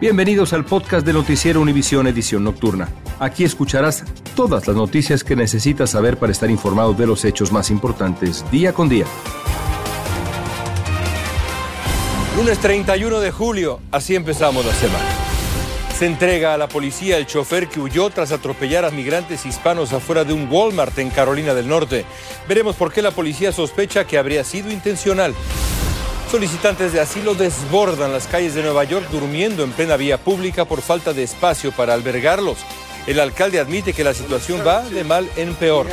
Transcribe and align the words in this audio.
Bienvenidos 0.00 0.52
al 0.52 0.64
podcast 0.64 1.06
de 1.06 1.12
Noticiero 1.12 1.60
Univisión 1.60 2.08
Edición 2.08 2.42
Nocturna. 2.42 2.88
Aquí 3.20 3.44
escucharás 3.44 4.04
todas 4.34 4.66
las 4.66 4.74
noticias 4.74 5.22
que 5.22 5.36
necesitas 5.36 5.90
saber 5.90 6.18
para 6.18 6.32
estar 6.32 6.50
informado 6.50 6.94
de 6.94 7.06
los 7.06 7.24
hechos 7.24 7.52
más 7.52 7.70
importantes 7.70 8.44
día 8.50 8.72
con 8.72 8.88
día. 8.88 9.06
Lunes 12.36 12.58
31 12.58 13.20
de 13.20 13.30
julio, 13.30 13.80
así 13.92 14.16
empezamos 14.16 14.66
la 14.66 14.74
semana. 14.74 15.04
Se 15.96 16.06
entrega 16.06 16.54
a 16.54 16.58
la 16.58 16.66
policía 16.66 17.16
el 17.16 17.26
chofer 17.26 17.68
que 17.68 17.78
huyó 17.78 18.10
tras 18.10 18.32
atropellar 18.32 18.84
a 18.84 18.90
migrantes 18.90 19.46
hispanos 19.46 19.92
afuera 19.92 20.24
de 20.24 20.32
un 20.32 20.48
Walmart 20.50 20.98
en 20.98 21.10
Carolina 21.10 21.54
del 21.54 21.68
Norte. 21.68 22.04
Veremos 22.48 22.74
por 22.74 22.92
qué 22.92 23.00
la 23.00 23.12
policía 23.12 23.52
sospecha 23.52 24.04
que 24.04 24.18
habría 24.18 24.42
sido 24.42 24.72
intencional. 24.72 25.34
Solicitantes 26.30 26.92
de 26.92 27.00
asilo 27.00 27.34
desbordan 27.34 28.12
las 28.12 28.26
calles 28.26 28.54
de 28.54 28.62
Nueva 28.62 28.84
York 28.84 29.08
durmiendo 29.10 29.62
en 29.62 29.70
plena 29.70 29.96
vía 29.96 30.18
pública 30.18 30.64
por 30.64 30.82
falta 30.82 31.12
de 31.12 31.22
espacio 31.22 31.70
para 31.72 31.94
albergarlos. 31.94 32.58
El 33.06 33.20
alcalde 33.20 33.60
admite 33.60 33.92
que 33.92 34.02
la 34.02 34.14
situación 34.14 34.62
va 34.66 34.82
de 34.82 35.04
mal 35.04 35.28
en 35.36 35.54
peor. 35.54 35.86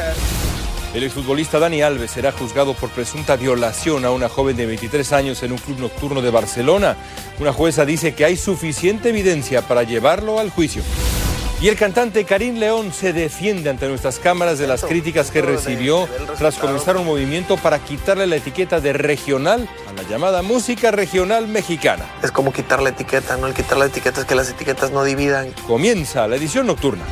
El 0.93 1.03
exfutbolista 1.03 1.59
Dani 1.59 1.81
Alves 1.81 2.11
será 2.11 2.31
juzgado 2.31 2.73
por 2.73 2.89
presunta 2.89 3.35
violación 3.35 4.03
a 4.03 4.11
una 4.11 4.27
joven 4.27 4.57
de 4.57 4.65
23 4.65 5.13
años 5.13 5.43
en 5.43 5.51
un 5.51 5.57
club 5.57 5.79
nocturno 5.79 6.21
de 6.21 6.31
Barcelona. 6.31 6.97
Una 7.39 7.53
jueza 7.53 7.85
dice 7.85 8.13
que 8.13 8.25
hay 8.25 8.35
suficiente 8.35 9.09
evidencia 9.09 9.61
para 9.61 9.83
llevarlo 9.83 10.39
al 10.39 10.49
juicio. 10.49 10.83
Y 11.61 11.67
el 11.67 11.75
cantante 11.75 12.25
Karim 12.25 12.57
León 12.57 12.91
se 12.91 13.13
defiende 13.13 13.69
ante 13.69 13.87
nuestras 13.87 14.17
cámaras 14.17 14.57
de 14.57 14.65
las 14.65 14.83
críticas 14.83 15.29
que 15.29 15.43
recibió 15.43 16.09
tras 16.39 16.57
comenzar 16.57 16.97
un 16.97 17.05
movimiento 17.05 17.55
para 17.55 17.77
quitarle 17.77 18.25
la 18.25 18.37
etiqueta 18.37 18.79
de 18.79 18.93
regional 18.93 19.69
a 19.87 19.93
la 19.93 20.01
llamada 20.09 20.41
música 20.41 20.89
regional 20.89 21.47
mexicana. 21.47 22.05
Es 22.23 22.31
como 22.31 22.51
quitar 22.51 22.81
la 22.81 22.89
etiqueta, 22.89 23.37
¿no? 23.37 23.45
El 23.45 23.53
quitar 23.53 23.77
la 23.77 23.85
etiqueta 23.85 24.21
es 24.21 24.25
que 24.25 24.33
las 24.33 24.49
etiquetas 24.49 24.89
no 24.89 25.03
dividan. 25.03 25.51
Comienza 25.67 26.27
la 26.27 26.35
edición 26.35 26.65
nocturna. 26.65 27.03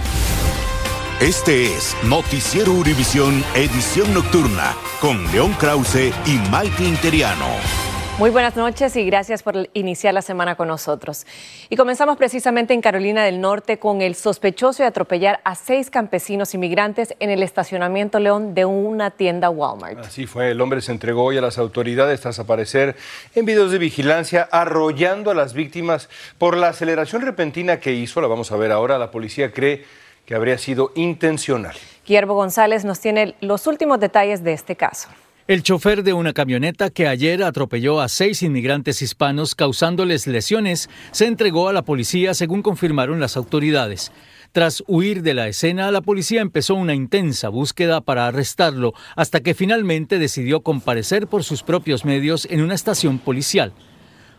Este 1.19 1.65
es 1.65 1.95
Noticiero 2.05 2.73
Univisión 2.73 3.43
Edición 3.53 4.11
Nocturna 4.15 4.75
con 4.99 5.31
León 5.31 5.53
Krause 5.59 6.11
y 6.25 6.49
Maite 6.49 6.85
Interiano. 6.85 7.88
Muy 8.19 8.31
buenas 8.31 8.57
noches 8.57 8.97
y 8.97 9.05
gracias 9.05 9.43
por 9.43 9.69
iniciar 9.73 10.13
la 10.13 10.21
semana 10.21 10.55
con 10.55 10.67
nosotros. 10.67 11.25
Y 11.69 11.77
comenzamos 11.77 12.17
precisamente 12.17 12.73
en 12.73 12.81
Carolina 12.81 13.23
del 13.23 13.39
Norte 13.39 13.79
con 13.79 14.01
el 14.01 14.13
sospechoso 14.13 14.83
de 14.83 14.87
atropellar 14.87 15.39
a 15.45 15.55
seis 15.55 15.89
campesinos 15.89 16.53
inmigrantes 16.53 17.15
en 17.21 17.29
el 17.29 17.41
estacionamiento 17.43 18.19
León 18.19 18.53
de 18.53 18.65
una 18.65 19.11
tienda 19.11 19.49
Walmart. 19.49 19.99
Así 19.99 20.25
fue, 20.25 20.51
el 20.51 20.59
hombre 20.59 20.81
se 20.81 20.91
entregó 20.91 21.23
hoy 21.23 21.37
a 21.37 21.41
las 21.41 21.57
autoridades 21.57 22.19
tras 22.19 22.39
aparecer 22.39 22.97
en 23.35 23.45
videos 23.45 23.71
de 23.71 23.77
vigilancia 23.77 24.49
arrollando 24.51 25.31
a 25.31 25.33
las 25.33 25.53
víctimas 25.53 26.09
por 26.37 26.57
la 26.57 26.67
aceleración 26.67 27.21
repentina 27.21 27.79
que 27.79 27.93
hizo, 27.93 28.19
la 28.19 28.27
vamos 28.27 28.51
a 28.51 28.57
ver 28.57 28.73
ahora, 28.73 28.97
la 28.97 29.11
policía 29.11 29.53
cree 29.53 29.85
que 30.25 30.35
habría 30.35 30.57
sido 30.57 30.91
intencional. 30.95 31.77
Guillermo 32.05 32.33
González 32.33 32.83
nos 32.83 32.99
tiene 32.99 33.35
los 33.39 33.65
últimos 33.65 33.97
detalles 34.01 34.43
de 34.43 34.51
este 34.51 34.75
caso. 34.75 35.07
El 35.49 35.63
chofer 35.63 36.03
de 36.03 36.13
una 36.13 36.31
camioneta 36.31 36.91
que 36.91 37.07
ayer 37.07 37.41
atropelló 37.41 38.01
a 38.01 38.07
seis 38.07 38.43
inmigrantes 38.43 39.01
hispanos 39.01 39.55
causándoles 39.55 40.27
lesiones 40.27 40.91
se 41.09 41.25
entregó 41.25 41.67
a 41.67 41.73
la 41.73 41.81
policía 41.81 42.35
según 42.35 42.61
confirmaron 42.61 43.19
las 43.19 43.35
autoridades. 43.35 44.11
Tras 44.51 44.83
huir 44.85 45.23
de 45.23 45.33
la 45.33 45.47
escena, 45.47 45.89
la 45.89 46.01
policía 46.01 46.41
empezó 46.41 46.75
una 46.75 46.93
intensa 46.93 47.49
búsqueda 47.49 47.99
para 47.99 48.27
arrestarlo 48.27 48.93
hasta 49.15 49.39
que 49.39 49.55
finalmente 49.55 50.19
decidió 50.19 50.61
comparecer 50.61 51.25
por 51.25 51.43
sus 51.43 51.63
propios 51.63 52.05
medios 52.05 52.45
en 52.51 52.61
una 52.61 52.75
estación 52.75 53.17
policial. 53.17 53.73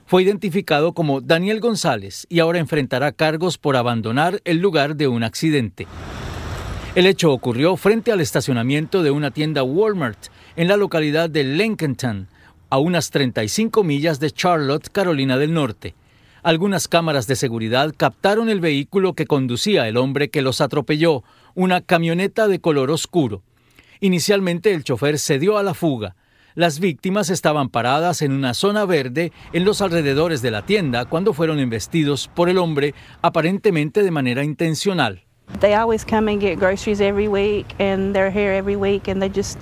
Fue 0.06 0.22
identificado 0.22 0.92
como 0.92 1.20
Daniel 1.20 1.58
González 1.58 2.24
y 2.28 2.39
ahora 2.39 2.61
enfrentará 2.61 3.11
cargos 3.11 3.58
por 3.58 3.74
abandonar 3.74 4.41
el 4.45 4.58
lugar 4.58 4.95
de 4.95 5.08
un 5.08 5.24
accidente. 5.24 5.89
El 6.97 7.06
hecho 7.06 7.33
ocurrió 7.33 7.77
frente 7.77 8.11
al 8.11 8.20
estacionamiento 8.20 9.05
de 9.05 9.12
una 9.12 9.30
tienda 9.30 9.62
Walmart 9.62 10.27
en 10.56 10.68
la 10.68 10.77
localidad 10.77 11.30
de 11.30 11.44
Lincolnton, 11.44 12.28
a 12.70 12.78
unas 12.78 13.11
35 13.11 13.83
millas 13.84 14.20
de 14.20 14.30
Charlotte, 14.30 14.88
Carolina 14.90 15.36
del 15.36 15.52
Norte. 15.52 15.94
Algunas 16.42 16.88
cámaras 16.88 17.27
de 17.27 17.36
seguridad 17.36 17.92
captaron 17.96 18.48
el 18.48 18.61
vehículo 18.61 19.14
que 19.14 19.27
conducía 19.27 19.88
el 19.88 19.96
hombre 19.96 20.30
que 20.30 20.42
los 20.42 20.61
atropelló, 20.61 21.22
una 21.55 21.80
camioneta 21.80 22.48
de 22.48 22.61
color 22.61 22.90
oscuro. 22.90 23.42
Inicialmente 24.00 24.72
el 24.72 24.84
chofer 24.84 25.18
se 25.18 25.38
dio 25.38 25.58
a 25.58 25.62
la 25.62 25.74
fuga. 25.74 26.16
Las 26.55 26.80
víctimas 26.80 27.30
estaban 27.30 27.68
paradas 27.68 28.22
en 28.22 28.32
una 28.32 28.55
zona 28.55 28.84
verde 28.84 29.32
en 29.52 29.64
los 29.64 29.82
alrededores 29.82 30.42
de 30.42 30.50
la 30.50 30.62
tienda 30.62 31.05
cuando 31.05 31.34
fueron 31.34 31.58
embestidos 31.58 32.28
por 32.34 32.48
el 32.48 32.58
hombre 32.58 32.94
aparentemente 33.22 34.02
de 34.02 34.11
manera 34.11 34.42
intencional. 34.42 35.22
They 35.61 35.74
always 35.74 36.05
come 36.05 36.30
and 36.30 36.40
get 36.40 36.58
groceries 36.58 37.00
every 37.00 37.28
week 37.28 37.67
and 37.78 38.14
they're 38.14 38.30
here 38.30 38.56
every 38.56 38.77
week 38.77 39.08
and 39.08 39.20
they 39.20 39.28
just 39.28 39.58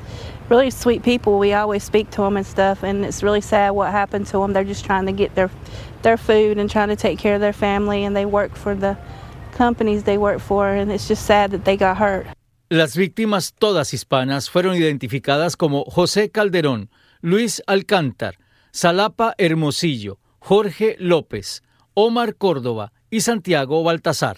really 0.49 0.71
sweet 0.71 1.03
people. 1.03 1.39
We 1.39 1.53
always 1.53 1.85
speak 1.85 2.11
to 2.13 2.23
them 2.23 2.37
and 2.37 2.47
stuff, 2.47 2.83
and 2.83 3.05
it's 3.05 3.23
really 3.23 3.41
sad 3.41 3.71
what 3.71 3.91
happened 3.91 4.27
to 4.29 4.39
them. 4.39 4.53
They're 4.53 4.65
just 4.65 4.85
trying 4.85 5.07
to 5.07 5.13
get 5.13 5.35
their 5.35 6.17
food 6.17 6.59
and 6.59 6.71
trying 6.71 6.89
to 6.89 6.97
take 6.97 7.19
care 7.19 7.35
of 7.35 7.41
their 7.41 7.53
family, 7.53 8.05
and 8.05 8.17
they 8.17 8.27
work 8.27 8.57
for 8.57 8.75
the 8.75 8.97
companies 9.53 10.05
they 10.05 10.19
work 10.19 10.41
for, 10.41 10.69
and 10.69 10.91
it's 10.91 11.09
just 11.09 11.27
sad 11.27 11.51
that 11.51 11.65
they 11.65 11.77
got 11.77 11.97
hurt. 11.97 12.27
Las 12.71 12.97
víctimas, 12.97 13.55
todas 13.59 13.95
hispanas, 13.95 14.51
fueron 14.51 14.75
identificadas 14.77 15.57
como 15.57 15.85
José 15.85 16.31
Calderón, 16.31 16.91
Luis 17.23 17.63
Alcántar, 17.67 18.35
Salapa 18.73 19.35
Hermosillo, 19.39 20.19
Jorge 20.39 20.97
López, 20.99 21.63
Omar 21.95 22.37
Córdoba 22.37 22.93
y 23.11 23.23
Santiago 23.23 23.83
Baltasar. 23.83 24.37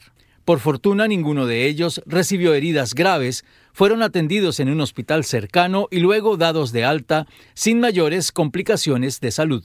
Por 0.50 0.58
fortuna, 0.58 1.06
ninguno 1.06 1.46
de 1.46 1.66
ellos 1.66 2.02
recibió 2.06 2.54
heridas 2.54 2.94
graves, 2.94 3.44
fueron 3.72 4.02
atendidos 4.02 4.58
en 4.58 4.68
un 4.68 4.80
hospital 4.80 5.22
cercano 5.22 5.86
y 5.92 6.00
luego 6.00 6.36
dados 6.36 6.72
de 6.72 6.84
alta 6.84 7.28
sin 7.54 7.78
mayores 7.78 8.32
complicaciones 8.32 9.20
de 9.20 9.30
salud. 9.30 9.64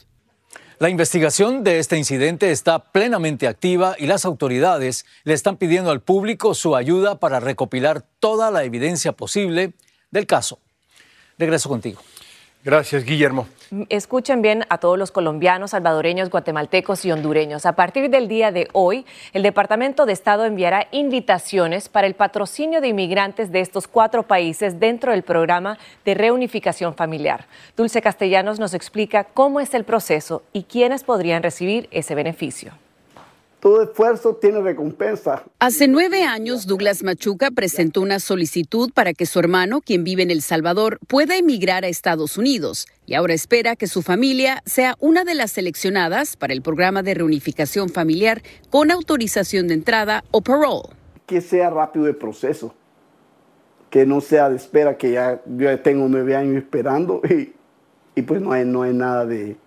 La 0.78 0.92
investigación 0.92 1.64
de 1.64 1.80
este 1.80 1.98
incidente 1.98 2.52
está 2.52 2.92
plenamente 2.92 3.48
activa 3.48 3.96
y 3.98 4.06
las 4.06 4.26
autoridades 4.26 5.08
le 5.24 5.34
están 5.34 5.58
pidiendo 5.58 5.90
al 5.90 6.04
público 6.04 6.54
su 6.54 6.76
ayuda 6.76 7.20
para 7.20 7.40
recopilar 7.40 8.06
toda 8.20 8.52
la 8.52 8.64
evidencia 8.64 9.14
posible 9.14 9.74
del 10.12 10.28
caso. 10.28 10.60
Regreso 11.40 11.68
contigo. 11.68 12.00
Gracias, 12.66 13.06
Guillermo. 13.06 13.48
Escuchen 13.90 14.42
bien 14.42 14.66
a 14.70 14.80
todos 14.80 14.98
los 14.98 15.12
colombianos, 15.12 15.70
salvadoreños, 15.72 16.32
guatemaltecos 16.32 17.06
y 17.06 17.12
hondureños. 17.12 17.68
A 17.68 17.76
partir 17.76 18.10
del 18.10 18.28
día 18.28 18.52
de 18.52 18.70
hoy, 18.74 19.06
el 19.34 19.44
Departamento 19.44 20.08
de 20.08 20.14
Estado 20.14 20.46
enviará 20.46 20.88
invitaciones 20.92 21.90
para 21.90 22.08
el 22.08 22.16
patrocinio 22.16 22.82
de 22.82 22.88
inmigrantes 22.88 23.52
de 23.52 23.60
estos 23.60 23.88
cuatro 23.88 24.24
países 24.24 24.80
dentro 24.80 25.12
del 25.12 25.22
programa 25.22 25.78
de 26.06 26.16
reunificación 26.16 26.96
familiar. 26.96 27.46
Dulce 27.78 28.02
Castellanos 28.02 28.60
nos 28.60 28.74
explica 28.74 29.26
cómo 29.26 29.60
es 29.60 29.76
el 29.76 29.84
proceso 29.84 30.42
y 30.52 30.64
quiénes 30.64 31.04
podrían 31.04 31.44
recibir 31.44 31.88
ese 31.92 32.16
beneficio. 32.16 32.74
Todo 33.60 33.82
esfuerzo 33.82 34.36
tiene 34.36 34.62
recompensa. 34.62 35.44
Hace 35.60 35.88
nueve 35.88 36.24
años, 36.24 36.68
Douglas 36.68 37.04
Machuca 37.04 37.50
presentó 37.52 38.02
una 38.02 38.20
solicitud 38.20 38.92
para 38.94 39.14
que 39.14 39.26
su 39.26 39.40
hermano, 39.40 39.82
quien 39.82 40.04
vive 40.04 40.24
en 40.24 40.30
El 40.32 40.42
Salvador, 40.42 41.00
pueda 41.08 41.36
emigrar 41.36 41.84
a 41.84 41.88
Estados 41.88 42.38
Unidos 42.38 42.86
y 43.08 43.16
ahora 43.16 43.34
espera 43.34 43.76
que 43.76 43.88
su 43.88 44.02
familia 44.02 44.62
sea 44.66 44.96
una 45.00 45.24
de 45.24 45.36
las 45.36 45.52
seleccionadas 45.52 46.36
para 46.38 46.54
el 46.54 46.62
programa 46.62 47.02
de 47.02 47.16
reunificación 47.16 47.90
familiar 47.90 48.42
con 48.70 48.92
autorización 48.92 49.68
de 49.68 49.76
entrada 49.76 50.24
o 50.32 50.42
parole. 50.42 50.90
Que 51.26 51.42
sea 51.42 51.70
rápido 51.70 52.08
el 52.08 52.16
proceso, 52.16 52.76
que 53.90 54.06
no 54.06 54.22
sea 54.22 54.50
de 54.50 54.58
espera, 54.58 54.98
que 54.98 55.14
ya 55.14 55.42
yo 55.46 55.80
tengo 55.80 56.08
nueve 56.08 56.36
años 56.36 56.58
esperando 56.58 57.22
y, 57.30 57.54
y 58.16 58.22
pues 58.22 58.42
no 58.42 58.52
hay, 58.52 58.66
no 58.66 58.84
hay 58.84 58.94
nada 58.94 59.26
de, 59.26 59.58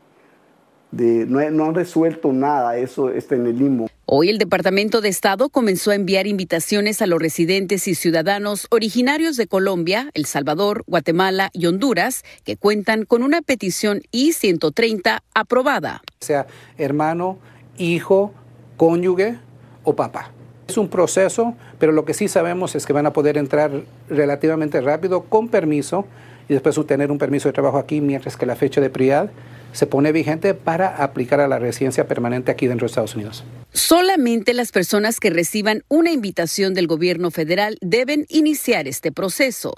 de 0.90 1.26
no, 1.26 1.50
no, 1.50 1.64
han 1.66 1.74
resuelto 1.74 2.32
nada, 2.32 2.76
eso 2.78 3.10
está 3.10 3.34
en 3.34 3.46
el 3.46 3.58
limbo. 3.58 3.88
Hoy 4.06 4.30
el 4.30 4.38
Departamento 4.38 5.00
de 5.00 5.10
Estado 5.10 5.50
comenzó 5.50 5.90
a 5.90 5.94
enviar 5.94 6.26
invitaciones 6.26 7.02
a 7.02 7.06
los 7.06 7.20
residentes 7.20 7.86
y 7.88 7.94
ciudadanos 7.94 8.66
originarios 8.70 9.36
de 9.36 9.46
Colombia, 9.46 10.10
El 10.14 10.24
Salvador, 10.24 10.84
Guatemala 10.86 11.50
y 11.52 11.66
Honduras 11.66 12.24
que 12.44 12.56
cuentan 12.56 13.04
con 13.04 13.22
una 13.22 13.42
petición 13.42 14.00
I-130 14.12 15.20
aprobada. 15.34 16.02
Sea 16.20 16.46
hermano, 16.78 17.38
hijo, 17.76 18.32
cónyuge 18.76 19.36
o 19.84 19.94
papá. 19.94 20.32
Es 20.68 20.76
un 20.76 20.88
proceso, 20.88 21.54
pero 21.78 21.92
lo 21.92 22.04
que 22.04 22.14
sí 22.14 22.28
sabemos 22.28 22.74
es 22.74 22.86
que 22.86 22.92
van 22.92 23.06
a 23.06 23.12
poder 23.12 23.38
entrar 23.38 23.70
relativamente 24.08 24.80
rápido 24.80 25.24
con 25.24 25.48
permiso 25.48 26.06
y 26.48 26.54
después 26.54 26.76
obtener 26.78 27.10
un 27.10 27.18
permiso 27.18 27.48
de 27.48 27.52
trabajo 27.52 27.78
aquí 27.78 28.00
mientras 28.00 28.36
que 28.36 28.46
la 28.46 28.56
fecha 28.56 28.80
de 28.80 28.90
prioridad 28.90 29.30
se 29.72 29.86
pone 29.86 30.12
vigente 30.12 30.54
para 30.54 31.02
aplicar 31.02 31.40
a 31.40 31.48
la 31.48 31.58
residencia 31.58 32.06
permanente 32.06 32.50
aquí 32.50 32.66
dentro 32.66 32.86
de 32.86 32.90
Estados 32.90 33.14
Unidos. 33.14 33.44
Solamente 33.72 34.54
las 34.54 34.72
personas 34.72 35.20
que 35.20 35.30
reciban 35.30 35.84
una 35.88 36.10
invitación 36.10 36.74
del 36.74 36.86
gobierno 36.86 37.30
federal 37.30 37.78
deben 37.80 38.26
iniciar 38.28 38.88
este 38.88 39.12
proceso. 39.12 39.74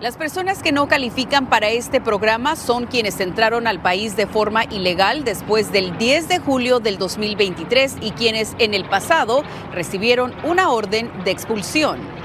Las 0.00 0.16
personas 0.16 0.62
que 0.62 0.70
no 0.70 0.86
califican 0.86 1.50
para 1.50 1.70
este 1.70 2.00
programa 2.00 2.54
son 2.54 2.86
quienes 2.86 3.18
entraron 3.18 3.66
al 3.66 3.82
país 3.82 4.16
de 4.16 4.28
forma 4.28 4.64
ilegal 4.66 5.24
después 5.24 5.72
del 5.72 5.98
10 5.98 6.28
de 6.28 6.38
julio 6.38 6.78
del 6.78 6.98
2023 6.98 7.96
y 8.00 8.12
quienes 8.12 8.54
en 8.60 8.74
el 8.74 8.88
pasado 8.88 9.42
recibieron 9.74 10.32
una 10.44 10.70
orden 10.70 11.10
de 11.24 11.32
expulsión. 11.32 12.17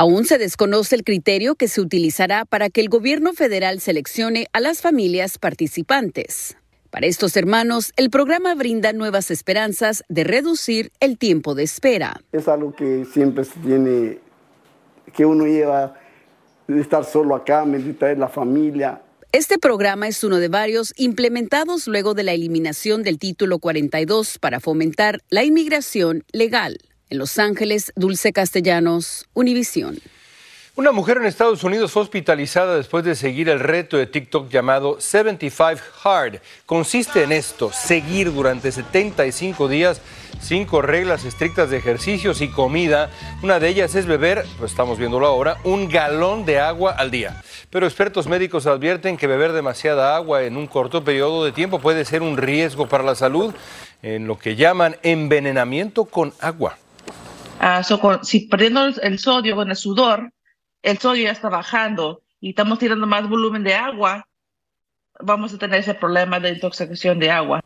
Aún 0.00 0.26
se 0.26 0.38
desconoce 0.38 0.94
el 0.94 1.02
criterio 1.02 1.56
que 1.56 1.66
se 1.66 1.80
utilizará 1.80 2.44
para 2.44 2.70
que 2.70 2.80
el 2.80 2.88
gobierno 2.88 3.32
federal 3.32 3.80
seleccione 3.80 4.46
a 4.52 4.60
las 4.60 4.80
familias 4.80 5.38
participantes. 5.38 6.56
Para 6.90 7.08
estos 7.08 7.36
hermanos, 7.36 7.92
el 7.96 8.08
programa 8.08 8.54
brinda 8.54 8.92
nuevas 8.92 9.32
esperanzas 9.32 10.04
de 10.08 10.22
reducir 10.22 10.92
el 11.00 11.18
tiempo 11.18 11.56
de 11.56 11.64
espera. 11.64 12.20
Es 12.30 12.46
algo 12.46 12.76
que 12.76 13.06
siempre 13.12 13.42
se 13.42 13.58
tiene, 13.58 14.20
que 15.12 15.26
uno 15.26 15.46
lleva 15.46 15.94
de 16.68 16.80
estar 16.80 17.04
solo 17.04 17.34
acá, 17.34 17.64
meditar 17.64 18.16
la 18.16 18.28
familia. 18.28 19.02
Este 19.32 19.58
programa 19.58 20.06
es 20.06 20.22
uno 20.22 20.36
de 20.36 20.46
varios 20.46 20.94
implementados 20.96 21.88
luego 21.88 22.14
de 22.14 22.22
la 22.22 22.34
eliminación 22.34 23.02
del 23.02 23.18
título 23.18 23.58
42 23.58 24.38
para 24.38 24.60
fomentar 24.60 25.22
la 25.28 25.42
inmigración 25.42 26.22
legal. 26.30 26.78
En 27.10 27.18
Los 27.18 27.38
Ángeles, 27.38 27.92
Dulce 27.96 28.32
Castellanos, 28.32 29.26
Univisión. 29.34 29.98
Una 30.76 30.92
mujer 30.92 31.16
en 31.16 31.26
Estados 31.26 31.64
Unidos 31.64 31.90
fue 31.90 32.02
hospitalizada 32.02 32.76
después 32.76 33.04
de 33.04 33.16
seguir 33.16 33.48
el 33.48 33.58
reto 33.58 33.96
de 33.96 34.06
TikTok 34.06 34.48
llamado 34.48 35.00
75 35.00 35.82
Hard. 36.04 36.40
Consiste 36.66 37.24
en 37.24 37.32
esto, 37.32 37.72
seguir 37.72 38.32
durante 38.32 38.70
75 38.70 39.66
días 39.66 40.00
cinco 40.40 40.82
reglas 40.82 41.24
estrictas 41.24 41.70
de 41.70 41.78
ejercicios 41.78 42.40
y 42.40 42.48
comida. 42.48 43.10
Una 43.42 43.58
de 43.58 43.68
ellas 43.68 43.94
es 43.94 44.06
beber, 44.06 44.44
pues 44.58 44.70
estamos 44.70 44.98
viéndolo 44.98 45.26
ahora, 45.26 45.58
un 45.64 45.88
galón 45.88 46.44
de 46.44 46.60
agua 46.60 46.92
al 46.92 47.10
día. 47.10 47.42
Pero 47.70 47.86
expertos 47.86 48.26
médicos 48.26 48.66
advierten 48.66 49.16
que 49.16 49.26
beber 49.26 49.52
demasiada 49.52 50.16
agua 50.16 50.44
en 50.44 50.56
un 50.56 50.66
corto 50.66 51.04
periodo 51.04 51.44
de 51.44 51.52
tiempo 51.52 51.80
puede 51.80 52.04
ser 52.04 52.22
un 52.22 52.36
riesgo 52.36 52.88
para 52.88 53.04
la 53.04 53.14
salud 53.14 53.54
en 54.02 54.26
lo 54.26 54.38
que 54.38 54.56
llaman 54.56 54.96
envenenamiento 55.02 56.04
con 56.04 56.32
agua. 56.40 56.78
Ah, 57.60 57.82
si 58.22 58.40
perdiendo 58.40 58.86
el 58.86 59.18
sodio 59.18 59.56
con 59.56 59.70
el 59.70 59.76
sudor, 59.76 60.32
el 60.82 60.98
sodio 60.98 61.24
ya 61.24 61.32
está 61.32 61.48
bajando 61.48 62.22
y 62.40 62.50
estamos 62.50 62.78
tirando 62.78 63.06
más 63.06 63.28
volumen 63.28 63.64
de 63.64 63.74
agua, 63.74 64.26
vamos 65.20 65.52
a 65.52 65.58
tener 65.58 65.80
ese 65.80 65.94
problema 65.94 66.38
de 66.38 66.50
intoxicación 66.50 67.18
de 67.18 67.30
agua. 67.30 67.60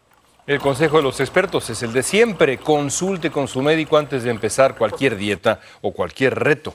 El 0.46 0.58
consejo 0.58 0.96
de 0.96 1.04
los 1.04 1.20
expertos 1.20 1.70
es 1.70 1.82
el 1.82 1.92
de 1.92 2.02
siempre. 2.02 2.58
Consulte 2.58 3.30
con 3.30 3.46
su 3.46 3.62
médico 3.62 3.96
antes 3.96 4.24
de 4.24 4.30
empezar 4.30 4.76
cualquier 4.76 5.16
dieta 5.16 5.60
o 5.82 5.92
cualquier 5.92 6.34
reto. 6.38 6.74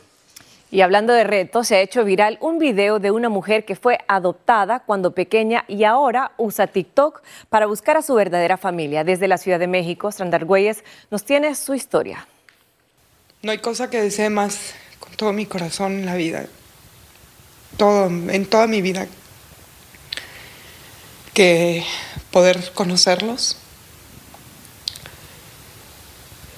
Y 0.70 0.82
hablando 0.82 1.14
de 1.14 1.24
retos, 1.24 1.68
se 1.68 1.78
ha 1.78 1.82
hecho 1.82 2.04
viral 2.04 2.38
un 2.42 2.60
video 2.60 3.00
de 3.00 3.12
una 3.12 3.30
mujer 3.30 3.66
que 3.66 3.76
fue 3.76 4.00
adoptada 4.08 4.82
cuando 4.82 5.12
pequeña 5.12 5.64
y 5.68 5.86
ahora 5.86 6.32
usa 6.38 6.68
TikTok 6.68 7.22
para 7.50 7.68
buscar 7.68 7.98
a 7.98 8.02
su 8.02 8.14
verdadera 8.16 8.58
familia. 8.58 9.04
Desde 9.04 9.28
la 9.28 9.38
Ciudad 9.38 9.60
de 9.60 9.68
México, 9.68 10.12
Strandar 10.12 10.46
Güeyes 10.46 10.84
nos 11.10 11.24
tiene 11.24 11.56
su 11.56 11.74
historia. 11.74 12.28
No 13.44 13.52
hay 13.52 13.60
cosa 13.60 13.90
que 13.90 14.02
desee 14.02 14.30
más 14.30 14.74
con 15.00 15.14
todo 15.14 15.32
mi 15.32 15.46
corazón 15.46 15.94
en 15.94 16.06
la 16.08 16.16
vida, 16.16 16.48
todo, 17.78 18.08
en 18.08 18.46
toda 18.48 18.66
mi 18.66 18.82
vida, 18.82 19.06
que 21.34 21.84
poder 22.32 22.72
conocerlos, 22.74 23.58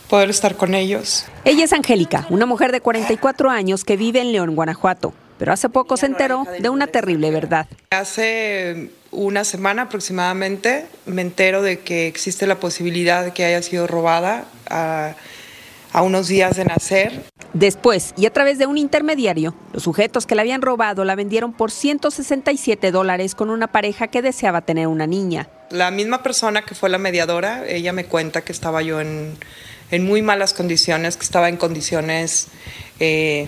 poder 0.09 0.29
estar 0.29 0.55
con 0.55 0.73
ellos. 0.73 1.25
Ella 1.43 1.65
es 1.65 1.73
Angélica, 1.73 2.25
una 2.29 2.45
mujer 2.45 2.71
de 2.71 2.79
44 2.79 3.49
años 3.49 3.83
que 3.83 3.97
vive 3.97 4.21
en 4.21 4.31
León, 4.31 4.55
Guanajuato, 4.55 5.13
pero 5.37 5.51
hace 5.51 5.67
poco 5.67 5.97
se 5.97 6.05
enteró 6.05 6.45
de 6.59 6.69
una 6.69 6.87
terrible 6.87 7.29
verdad. 7.29 7.67
Hace 7.89 8.91
una 9.11 9.43
semana 9.43 9.83
aproximadamente 9.83 10.85
me 11.05 11.23
entero 11.23 11.61
de 11.61 11.79
que 11.79 12.07
existe 12.07 12.47
la 12.47 12.59
posibilidad 12.61 13.25
de 13.25 13.33
que 13.33 13.43
haya 13.43 13.61
sido 13.61 13.85
robada 13.85 14.45
a 14.69 15.15
a 15.91 16.01
unos 16.01 16.27
días 16.27 16.55
de 16.55 16.65
nacer. 16.65 17.23
Después, 17.53 18.13
y 18.15 18.25
a 18.25 18.33
través 18.33 18.57
de 18.59 18.67
un 18.67 18.77
intermediario, 18.77 19.55
los 19.73 19.83
sujetos 19.83 20.25
que 20.25 20.35
la 20.35 20.43
habían 20.43 20.61
robado 20.61 21.03
la 21.03 21.15
vendieron 21.15 21.53
por 21.53 21.71
167 21.71 22.91
dólares 22.91 23.33
con 23.35 23.49
una 23.49 23.67
pareja 23.67 24.07
que 24.07 24.21
deseaba 24.21 24.61
tener 24.61 24.87
una 24.87 25.07
niña. 25.07 25.49
La 25.71 25.91
misma 25.91 26.21
persona 26.21 26.63
que 26.63 26.75
fue 26.75 26.89
la 26.89 26.97
mediadora, 26.97 27.67
ella 27.67 27.93
me 27.93 28.05
cuenta 28.05 28.41
que 28.41 28.51
estaba 28.51 28.81
yo 28.81 29.01
en, 29.01 29.37
muy 29.91 30.21
malas 30.21 30.53
condiciones, 30.53 31.17
que 31.17 31.23
estaba 31.23 31.49
en 31.49 31.57
condiciones 31.57 32.47
eh, 32.99 33.47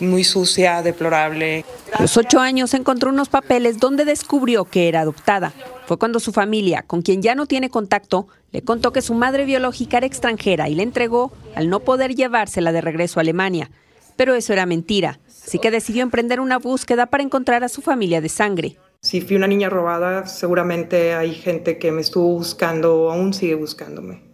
muy 0.00 0.24
sucia, 0.24 0.82
deplorable. 0.82 1.64
A 1.92 2.02
los 2.02 2.16
ocho 2.16 2.40
años 2.40 2.72
encontró 2.74 3.10
unos 3.10 3.28
papeles 3.28 3.78
donde 3.78 4.04
descubrió 4.04 4.64
que 4.64 4.88
era 4.88 5.00
adoptada. 5.02 5.52
Fue 5.86 5.98
cuando 5.98 6.18
su 6.18 6.32
familia, 6.32 6.82
con 6.82 7.00
quien 7.00 7.22
ya 7.22 7.36
no 7.36 7.46
tiene 7.46 7.70
contacto, 7.70 8.26
le 8.50 8.62
contó 8.62 8.92
que 8.92 9.02
su 9.02 9.14
madre 9.14 9.44
biológica 9.44 9.98
era 9.98 10.06
extranjera 10.06 10.68
y 10.68 10.74
le 10.74 10.82
entregó 10.82 11.30
al 11.54 11.70
no 11.70 11.80
poder 11.80 12.16
llevársela 12.16 12.72
de 12.72 12.80
regreso 12.80 13.20
a 13.20 13.22
Alemania. 13.22 13.70
Pero 14.16 14.34
eso 14.34 14.52
era 14.52 14.66
mentira, 14.66 15.20
así 15.28 15.60
que 15.60 15.70
decidió 15.70 16.02
emprender 16.02 16.40
una 16.40 16.58
búsqueda 16.58 17.06
para 17.06 17.22
encontrar 17.22 17.62
a 17.62 17.68
su 17.68 17.82
familia 17.82 18.20
de 18.20 18.28
sangre. 18.28 18.76
Si 19.00 19.20
fui 19.20 19.36
una 19.36 19.46
niña 19.46 19.68
robada, 19.68 20.26
seguramente 20.26 21.14
hay 21.14 21.32
gente 21.32 21.78
que 21.78 21.92
me 21.92 22.00
estuvo 22.00 22.32
buscando 22.34 23.02
o 23.02 23.12
aún 23.12 23.32
sigue 23.32 23.54
buscándome. 23.54 24.24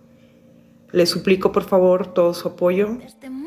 Le 0.91 1.05
suplico 1.05 1.53
por 1.53 1.65
favor 1.65 2.15
todo 2.15 2.33
su 2.33 2.49
apoyo. 2.49 2.99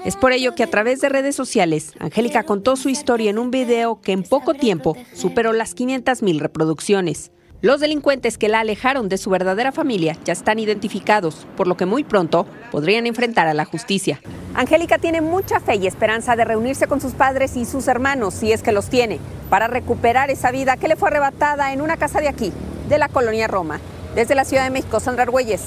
Es 0.03 0.15
por 0.15 0.31
ello 0.31 0.53
que 0.53 0.61
a 0.61 0.69
través 0.69 1.01
de 1.01 1.09
redes 1.09 1.35
sociales, 1.35 1.93
Angélica 1.97 2.43
contó 2.43 2.75
su 2.75 2.89
historia 2.89 3.31
en 3.31 3.39
un 3.39 3.49
video 3.49 3.99
que 4.01 4.11
en 4.11 4.21
poco 4.21 4.53
tiempo 4.53 4.95
superó 5.13 5.53
las 5.53 5.73
500 5.73 6.21
mil 6.21 6.39
reproducciones. 6.39 7.31
Los 7.65 7.79
delincuentes 7.79 8.37
que 8.37 8.47
la 8.47 8.59
alejaron 8.59 9.09
de 9.09 9.17
su 9.17 9.31
verdadera 9.31 9.71
familia 9.71 10.15
ya 10.23 10.33
están 10.33 10.59
identificados, 10.59 11.47
por 11.57 11.65
lo 11.65 11.75
que 11.75 11.87
muy 11.87 12.03
pronto 12.03 12.45
podrían 12.71 13.07
enfrentar 13.07 13.47
a 13.47 13.55
la 13.55 13.65
justicia. 13.65 14.21
Angélica 14.53 14.99
tiene 14.99 15.19
mucha 15.21 15.59
fe 15.59 15.77
y 15.77 15.87
esperanza 15.87 16.35
de 16.35 16.45
reunirse 16.45 16.85
con 16.85 17.01
sus 17.01 17.13
padres 17.13 17.57
y 17.57 17.65
sus 17.65 17.87
hermanos, 17.87 18.35
si 18.35 18.51
es 18.51 18.61
que 18.61 18.71
los 18.71 18.91
tiene, 18.91 19.19
para 19.49 19.65
recuperar 19.65 20.29
esa 20.29 20.51
vida 20.51 20.77
que 20.77 20.87
le 20.87 20.95
fue 20.95 21.09
arrebatada 21.09 21.73
en 21.73 21.81
una 21.81 21.97
casa 21.97 22.21
de 22.21 22.27
aquí, 22.27 22.53
de 22.87 22.99
la 22.99 23.09
colonia 23.09 23.47
Roma. 23.47 23.79
Desde 24.13 24.35
la 24.35 24.45
Ciudad 24.45 24.65
de 24.65 24.69
México, 24.69 24.99
Sandra 24.99 25.23
Argüelles, 25.23 25.63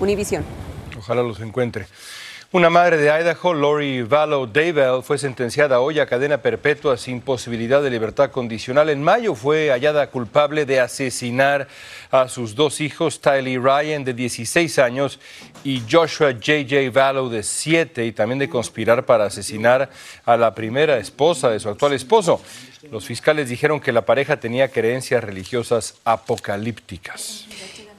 Univisión. 0.00 0.42
Ojalá 0.98 1.22
los 1.22 1.38
encuentre. 1.38 1.86
Una 2.50 2.70
madre 2.70 2.96
de 2.96 3.10
Idaho, 3.10 3.52
Lori 3.52 4.00
Vallow 4.00 4.46
Daybell, 4.46 5.02
fue 5.02 5.18
sentenciada 5.18 5.80
hoy 5.80 6.00
a 6.00 6.06
cadena 6.06 6.40
perpetua 6.40 6.96
sin 6.96 7.20
posibilidad 7.20 7.82
de 7.82 7.90
libertad 7.90 8.30
condicional. 8.30 8.88
En 8.88 9.02
mayo 9.02 9.34
fue 9.34 9.68
hallada 9.68 10.06
culpable 10.06 10.64
de 10.64 10.80
asesinar 10.80 11.68
a 12.10 12.26
sus 12.28 12.54
dos 12.54 12.80
hijos, 12.80 13.20
Tylee 13.20 13.58
Ryan, 13.58 14.02
de 14.02 14.14
16 14.14 14.78
años, 14.78 15.20
y 15.62 15.82
Joshua 15.90 16.32
J.J. 16.32 16.90
Vallow, 16.90 17.28
de 17.28 17.42
7, 17.42 18.06
y 18.06 18.12
también 18.12 18.38
de 18.38 18.48
conspirar 18.48 19.04
para 19.04 19.26
asesinar 19.26 19.90
a 20.24 20.36
la 20.38 20.54
primera 20.54 20.96
esposa 20.96 21.50
de 21.50 21.60
su 21.60 21.68
actual 21.68 21.92
esposo. 21.92 22.40
Los 22.90 23.04
fiscales 23.04 23.50
dijeron 23.50 23.78
que 23.78 23.92
la 23.92 24.06
pareja 24.06 24.40
tenía 24.40 24.68
creencias 24.68 25.22
religiosas 25.22 25.96
apocalípticas. 26.02 27.46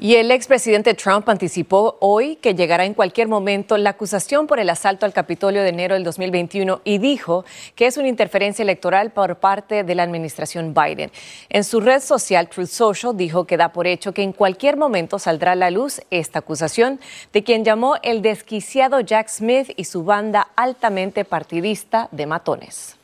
Y 0.01 0.15
el 0.15 0.31
expresidente 0.31 0.93
Trump 0.93 1.27
anticipó 1.27 1.97
hoy 1.99 2.37
que 2.37 2.55
llegará 2.55 2.85
en 2.85 2.93
cualquier 2.93 3.27
momento 3.27 3.77
la 3.77 3.89
acusación 3.89 4.47
por 4.47 4.57
el 4.61 4.69
asalto 4.69 5.05
al 5.05 5.11
Capitolio 5.11 5.61
de 5.61 5.67
enero 5.67 5.93
del 5.93 6.05
2021 6.05 6.79
y 6.85 6.99
dijo 6.99 7.43
que 7.75 7.85
es 7.85 7.97
una 7.97 8.07
interferencia 8.07 8.63
electoral 8.63 9.11
por 9.11 9.35
parte 9.35 9.83
de 9.83 9.95
la 9.95 10.03
administración 10.03 10.73
Biden. 10.73 11.11
En 11.49 11.65
su 11.65 11.81
red 11.81 11.99
social 11.99 12.47
Truth 12.47 12.69
Social 12.69 13.17
dijo 13.17 13.43
que 13.43 13.57
da 13.57 13.73
por 13.73 13.87
hecho 13.87 14.13
que 14.13 14.23
en 14.23 14.31
cualquier 14.31 14.77
momento 14.77 15.19
saldrá 15.19 15.51
a 15.51 15.55
la 15.55 15.69
luz 15.69 15.99
esta 16.11 16.39
acusación 16.39 17.01
de 17.33 17.43
quien 17.43 17.65
llamó 17.65 17.97
el 18.01 18.21
desquiciado 18.21 19.01
Jack 19.01 19.27
Smith 19.27 19.71
y 19.75 19.83
su 19.83 20.05
banda 20.05 20.47
altamente 20.55 21.25
partidista 21.25 22.07
de 22.13 22.25
matones. 22.25 22.95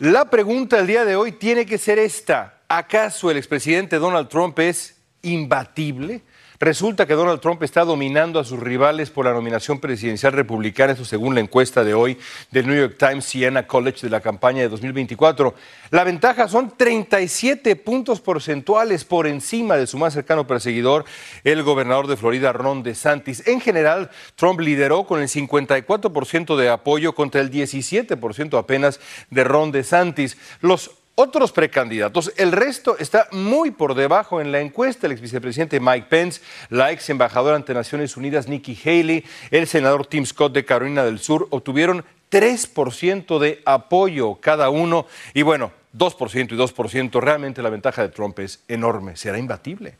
La 0.00 0.24
pregunta 0.24 0.78
del 0.78 0.88
día 0.88 1.04
de 1.04 1.14
hoy 1.14 1.30
tiene 1.30 1.64
que 1.64 1.78
ser 1.78 2.00
esta. 2.00 2.58
¿Acaso 2.66 3.30
el 3.30 3.36
expresidente 3.36 4.00
Donald 4.00 4.28
Trump 4.28 4.58
es 4.58 4.96
imbatible? 5.22 6.22
Resulta 6.62 7.06
que 7.06 7.14
Donald 7.14 7.40
Trump 7.40 7.60
está 7.64 7.84
dominando 7.84 8.38
a 8.38 8.44
sus 8.44 8.60
rivales 8.60 9.10
por 9.10 9.24
la 9.24 9.32
nominación 9.32 9.80
presidencial 9.80 10.32
republicana, 10.32 10.92
eso 10.92 11.04
según 11.04 11.34
la 11.34 11.40
encuesta 11.40 11.82
de 11.82 11.92
hoy 11.92 12.16
del 12.52 12.68
New 12.68 12.76
York 12.76 12.94
Times 12.96 13.24
Siena 13.24 13.66
College 13.66 14.02
de 14.02 14.10
la 14.10 14.20
campaña 14.20 14.60
de 14.60 14.68
2024. 14.68 15.56
La 15.90 16.04
ventaja 16.04 16.46
son 16.46 16.72
37 16.76 17.74
puntos 17.74 18.20
porcentuales 18.20 19.04
por 19.04 19.26
encima 19.26 19.76
de 19.76 19.88
su 19.88 19.98
más 19.98 20.14
cercano 20.14 20.46
perseguidor, 20.46 21.04
el 21.42 21.64
gobernador 21.64 22.06
de 22.06 22.16
Florida, 22.16 22.52
Ron 22.52 22.84
DeSantis. 22.84 23.44
En 23.48 23.60
general, 23.60 24.10
Trump 24.36 24.60
lideró 24.60 25.02
con 25.02 25.20
el 25.20 25.26
54% 25.26 26.54
de 26.54 26.68
apoyo 26.68 27.12
contra 27.16 27.40
el 27.40 27.50
17% 27.50 28.56
apenas 28.56 29.00
de 29.30 29.42
Ron 29.42 29.72
DeSantis. 29.72 30.36
Los 30.60 30.92
otros 31.14 31.52
precandidatos. 31.52 32.32
El 32.36 32.52
resto 32.52 32.96
está 32.98 33.28
muy 33.32 33.70
por 33.70 33.94
debajo 33.94 34.40
en 34.40 34.52
la 34.52 34.60
encuesta. 34.60 35.06
El 35.06 35.12
ex 35.12 35.20
vicepresidente 35.20 35.80
Mike 35.80 36.06
Pence, 36.08 36.40
la 36.70 36.90
ex 36.92 37.10
embajadora 37.10 37.56
ante 37.56 37.74
Naciones 37.74 38.16
Unidas 38.16 38.48
Nikki 38.48 38.78
Haley, 38.84 39.24
el 39.50 39.66
senador 39.66 40.06
Tim 40.06 40.24
Scott 40.26 40.52
de 40.52 40.64
Carolina 40.64 41.04
del 41.04 41.18
Sur 41.18 41.48
obtuvieron 41.50 42.04
3% 42.30 43.38
de 43.38 43.62
apoyo 43.64 44.36
cada 44.36 44.70
uno. 44.70 45.06
Y 45.34 45.42
bueno, 45.42 45.72
2% 45.96 46.52
y 46.52 46.56
2%, 46.56 47.20
realmente 47.20 47.62
la 47.62 47.70
ventaja 47.70 48.02
de 48.02 48.08
Trump 48.08 48.38
es 48.38 48.62
enorme, 48.68 49.16
será 49.16 49.38
imbatible. 49.38 49.94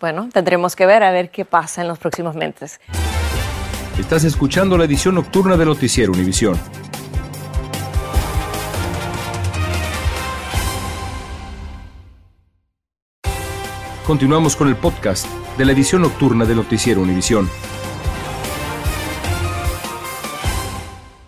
Bueno, 0.00 0.28
tendremos 0.32 0.76
que 0.76 0.84
ver 0.84 1.02
a 1.02 1.10
ver 1.10 1.30
qué 1.30 1.44
pasa 1.44 1.80
en 1.80 1.88
los 1.88 1.98
próximos 1.98 2.34
meses. 2.34 2.80
Estás 3.98 4.24
escuchando 4.24 4.76
la 4.76 4.84
edición 4.84 5.14
nocturna 5.14 5.56
de 5.56 5.64
Noticiero 5.64 6.12
Univisión. 6.12 6.58
Continuamos 14.06 14.54
con 14.54 14.68
el 14.68 14.76
podcast 14.76 15.26
de 15.56 15.64
la 15.64 15.72
edición 15.72 16.02
nocturna 16.02 16.44
de 16.44 16.54
Noticiero 16.54 17.00
Univisión. 17.00 17.48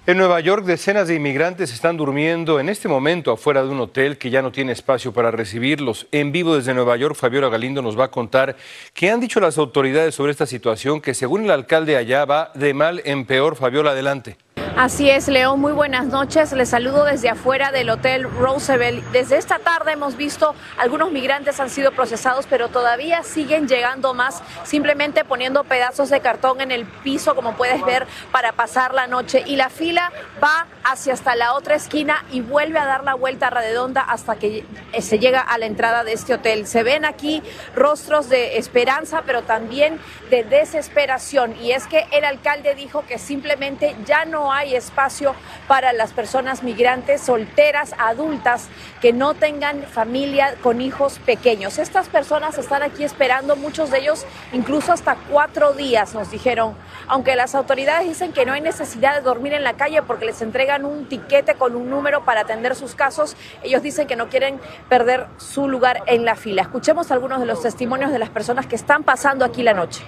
En 0.06 0.18
Nueva 0.18 0.38
York, 0.40 0.66
decenas 0.66 1.08
de 1.08 1.14
inmigrantes 1.14 1.72
están 1.72 1.96
durmiendo 1.96 2.60
en 2.60 2.68
este 2.68 2.86
momento 2.86 3.32
afuera 3.32 3.62
de 3.62 3.70
un 3.70 3.80
hotel 3.80 4.18
que 4.18 4.28
ya 4.28 4.42
no 4.42 4.52
tiene 4.52 4.72
espacio 4.72 5.14
para 5.14 5.30
recibirlos. 5.30 6.06
En 6.12 6.32
vivo 6.32 6.54
desde 6.54 6.74
Nueva 6.74 6.98
York, 6.98 7.16
Fabiola 7.16 7.48
Galindo 7.48 7.80
nos 7.80 7.98
va 7.98 8.04
a 8.04 8.10
contar 8.10 8.56
qué 8.92 9.10
han 9.10 9.20
dicho 9.20 9.40
las 9.40 9.56
autoridades 9.56 10.14
sobre 10.14 10.32
esta 10.32 10.44
situación 10.44 11.00
que, 11.00 11.14
según 11.14 11.44
el 11.44 11.52
alcalde 11.52 11.96
allá, 11.96 12.26
va 12.26 12.52
de 12.54 12.74
mal 12.74 13.00
en 13.06 13.24
peor. 13.24 13.56
Fabiola, 13.56 13.92
adelante. 13.92 14.36
Así 14.76 15.08
es, 15.08 15.26
León, 15.28 15.58
muy 15.58 15.72
buenas 15.72 16.04
noches. 16.04 16.52
Les 16.52 16.68
saludo 16.68 17.06
desde 17.06 17.30
afuera 17.30 17.72
del 17.72 17.88
Hotel 17.88 18.24
Roosevelt. 18.24 19.02
Desde 19.06 19.38
esta 19.38 19.58
tarde 19.58 19.92
hemos 19.92 20.18
visto 20.18 20.54
algunos 20.76 21.10
migrantes 21.10 21.58
han 21.60 21.70
sido 21.70 21.92
procesados, 21.92 22.46
pero 22.46 22.68
todavía 22.68 23.22
siguen 23.22 23.68
llegando 23.68 24.12
más, 24.12 24.42
simplemente 24.64 25.24
poniendo 25.24 25.64
pedazos 25.64 26.10
de 26.10 26.20
cartón 26.20 26.60
en 26.60 26.72
el 26.72 26.84
piso, 26.84 27.34
como 27.34 27.56
puedes 27.56 27.82
ver, 27.86 28.06
para 28.30 28.52
pasar 28.52 28.92
la 28.92 29.06
noche. 29.06 29.42
Y 29.46 29.56
la 29.56 29.70
fila 29.70 30.12
va 30.44 30.66
hacia 30.84 31.14
hasta 31.14 31.34
la 31.36 31.54
otra 31.54 31.74
esquina 31.74 32.26
y 32.30 32.42
vuelve 32.42 32.78
a 32.78 32.84
dar 32.84 33.02
la 33.02 33.14
vuelta 33.14 33.48
redonda 33.48 34.02
hasta 34.02 34.36
que 34.36 34.66
se 35.00 35.18
llega 35.18 35.40
a 35.40 35.56
la 35.56 35.64
entrada 35.64 36.04
de 36.04 36.12
este 36.12 36.34
hotel. 36.34 36.66
Se 36.66 36.82
ven 36.82 37.06
aquí 37.06 37.42
rostros 37.74 38.28
de 38.28 38.58
esperanza, 38.58 39.22
pero 39.24 39.40
también 39.40 39.98
de 40.28 40.44
desesperación. 40.44 41.56
Y 41.62 41.72
es 41.72 41.86
que 41.86 42.06
el 42.12 42.26
alcalde 42.26 42.74
dijo 42.74 43.06
que 43.06 43.18
simplemente 43.18 43.96
ya 44.04 44.26
no 44.26 44.52
hay 44.52 44.65
espacio 44.74 45.34
para 45.68 45.92
las 45.92 46.12
personas 46.12 46.62
migrantes 46.62 47.20
solteras, 47.20 47.94
adultas, 47.98 48.68
que 49.00 49.12
no 49.12 49.34
tengan 49.34 49.82
familia 49.84 50.54
con 50.62 50.80
hijos 50.80 51.18
pequeños. 51.20 51.78
Estas 51.78 52.08
personas 52.08 52.58
están 52.58 52.82
aquí 52.82 53.04
esperando, 53.04 53.56
muchos 53.56 53.90
de 53.90 53.98
ellos 53.98 54.26
incluso 54.52 54.92
hasta 54.92 55.16
cuatro 55.30 55.72
días, 55.72 56.14
nos 56.14 56.30
dijeron, 56.30 56.74
aunque 57.06 57.36
las 57.36 57.54
autoridades 57.54 58.08
dicen 58.08 58.32
que 58.32 58.46
no 58.46 58.52
hay 58.52 58.60
necesidad 58.60 59.14
de 59.14 59.20
dormir 59.20 59.52
en 59.52 59.64
la 59.64 59.74
calle 59.74 60.02
porque 60.02 60.24
les 60.24 60.42
entregan 60.42 60.84
un 60.84 61.06
tiquete 61.06 61.54
con 61.54 61.76
un 61.76 61.90
número 61.90 62.24
para 62.24 62.40
atender 62.40 62.74
sus 62.74 62.94
casos, 62.94 63.36
ellos 63.62 63.82
dicen 63.82 64.06
que 64.06 64.16
no 64.16 64.28
quieren 64.28 64.60
perder 64.88 65.26
su 65.36 65.68
lugar 65.68 66.02
en 66.06 66.24
la 66.24 66.36
fila. 66.36 66.62
Escuchemos 66.62 67.10
algunos 67.10 67.40
de 67.40 67.46
los 67.46 67.62
testimonios 67.62 68.10
de 68.10 68.18
las 68.18 68.30
personas 68.30 68.66
que 68.66 68.76
están 68.76 69.04
pasando 69.04 69.44
aquí 69.44 69.62
la 69.62 69.74
noche 69.74 70.02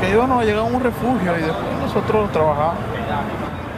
que 0.00 0.10
iban 0.10 0.32
a 0.32 0.42
llegar 0.42 0.60
a 0.60 0.62
un 0.64 0.82
refugio 0.82 1.36
y 1.36 1.42
después 1.42 1.72
nosotros 1.80 2.32
trabajamos. 2.32 2.78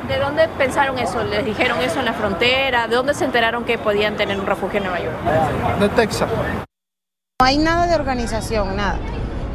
¿De 0.09 0.19
dónde 0.19 0.49
pensaron 0.59 0.99
eso? 0.99 1.23
¿Les 1.25 1.45
dijeron 1.45 1.81
eso 1.81 2.01
en 2.01 2.05
la 2.05 2.13
frontera? 2.13 2.87
¿De 2.87 2.97
dónde 2.97 3.15
se 3.15 3.25
enteraron 3.25 3.65
que 3.65 3.79
podían 3.79 4.17
tener 4.17 4.39
un 4.39 4.47
refugio 4.47 4.79
en 4.79 4.85
Nueva 4.85 5.01
York? 5.01 5.17
De 5.81 5.89
Texas. 5.91 6.29
No 7.41 7.47
hay 7.47 7.59
nada 7.59 7.87
de 7.87 7.95
organización, 7.95 8.77
nada. 8.77 8.99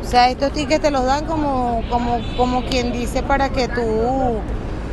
O 0.02 0.04
sea, 0.04 0.30
estos 0.30 0.52
tickets 0.54 0.82
te 0.82 0.92
los 0.92 1.06
dan 1.06 1.26
como, 1.26 1.84
como, 1.90 2.20
como 2.38 2.64
quien 2.64 2.92
dice 2.92 3.24
para 3.24 3.50
que 3.50 3.68
tú 3.68 4.40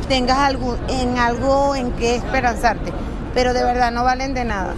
tengas 0.07 0.37
algo, 0.37 0.77
en 0.87 1.17
algo 1.17 1.75
en 1.75 1.91
que 1.93 2.15
esperanzarte. 2.15 2.91
Pero 3.33 3.53
de 3.53 3.63
verdad 3.63 3.91
no 3.91 4.03
valen 4.03 4.33
de 4.33 4.45
nada. 4.45 4.73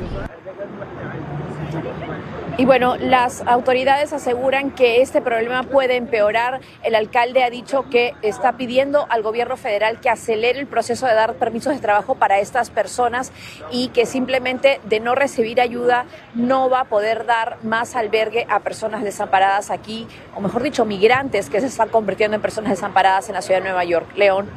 Y 2.60 2.66
bueno, 2.66 2.98
las 2.98 3.44
autoridades 3.46 4.14
aseguran 4.14 4.72
que 4.72 5.04
este 5.04 5.22
problema 5.22 5.62
puede 5.62 5.96
empeorar. 5.96 6.60
El 6.82 6.96
alcalde 6.96 7.44
ha 7.44 7.52
dicho 7.52 7.86
que 7.92 8.16
está 8.24 8.54
pidiendo 8.54 9.06
al 9.12 9.22
gobierno 9.22 9.58
federal 9.58 10.02
que 10.02 10.10
acelere 10.10 10.60
el 10.60 10.66
proceso 10.66 11.06
de 11.06 11.14
dar 11.14 11.36
permisos 11.36 11.76
de 11.76 11.80
trabajo 11.80 12.16
para 12.16 12.40
estas 12.40 12.72
personas 12.72 13.32
y 13.70 13.90
que 13.90 14.08
simplemente 14.08 14.82
de 14.86 15.00
no 15.00 15.14
recibir 15.14 15.62
ayuda 15.62 16.06
no 16.34 16.68
va 16.68 16.80
a 16.80 16.86
poder 16.86 17.28
dar 17.28 17.58
más 17.62 17.96
albergue 17.96 18.48
a 18.50 18.62
personas 18.62 19.04
desamparadas 19.04 19.70
aquí, 19.70 20.08
o 20.36 20.42
mejor 20.42 20.64
dicho, 20.64 20.84
migrantes 20.84 21.52
que 21.52 21.62
se 21.62 21.68
están 21.68 21.90
convirtiendo 21.90 22.34
en 22.36 22.42
personas 22.42 22.72
desamparadas 22.72 23.30
en 23.30 23.36
la 23.36 23.44
ciudad 23.44 23.60
de 23.60 23.66
Nueva 23.66 23.84
York. 23.84 24.08
León. 24.16 24.50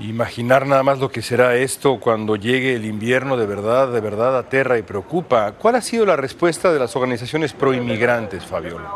Imaginar 0.00 0.66
nada 0.66 0.82
más 0.82 0.98
lo 0.98 1.10
que 1.10 1.20
será 1.20 1.56
esto 1.56 2.00
cuando 2.00 2.34
llegue 2.34 2.74
el 2.74 2.86
invierno 2.86 3.36
de 3.36 3.44
verdad, 3.44 3.92
de 3.92 4.00
verdad 4.00 4.38
aterra 4.38 4.78
y 4.78 4.82
preocupa. 4.82 5.52
¿Cuál 5.52 5.74
ha 5.74 5.82
sido 5.82 6.06
la 6.06 6.16
respuesta 6.16 6.72
de 6.72 6.78
las 6.78 6.96
organizaciones 6.96 7.52
proinmigrantes, 7.52 8.46
Fabiola? 8.46 8.94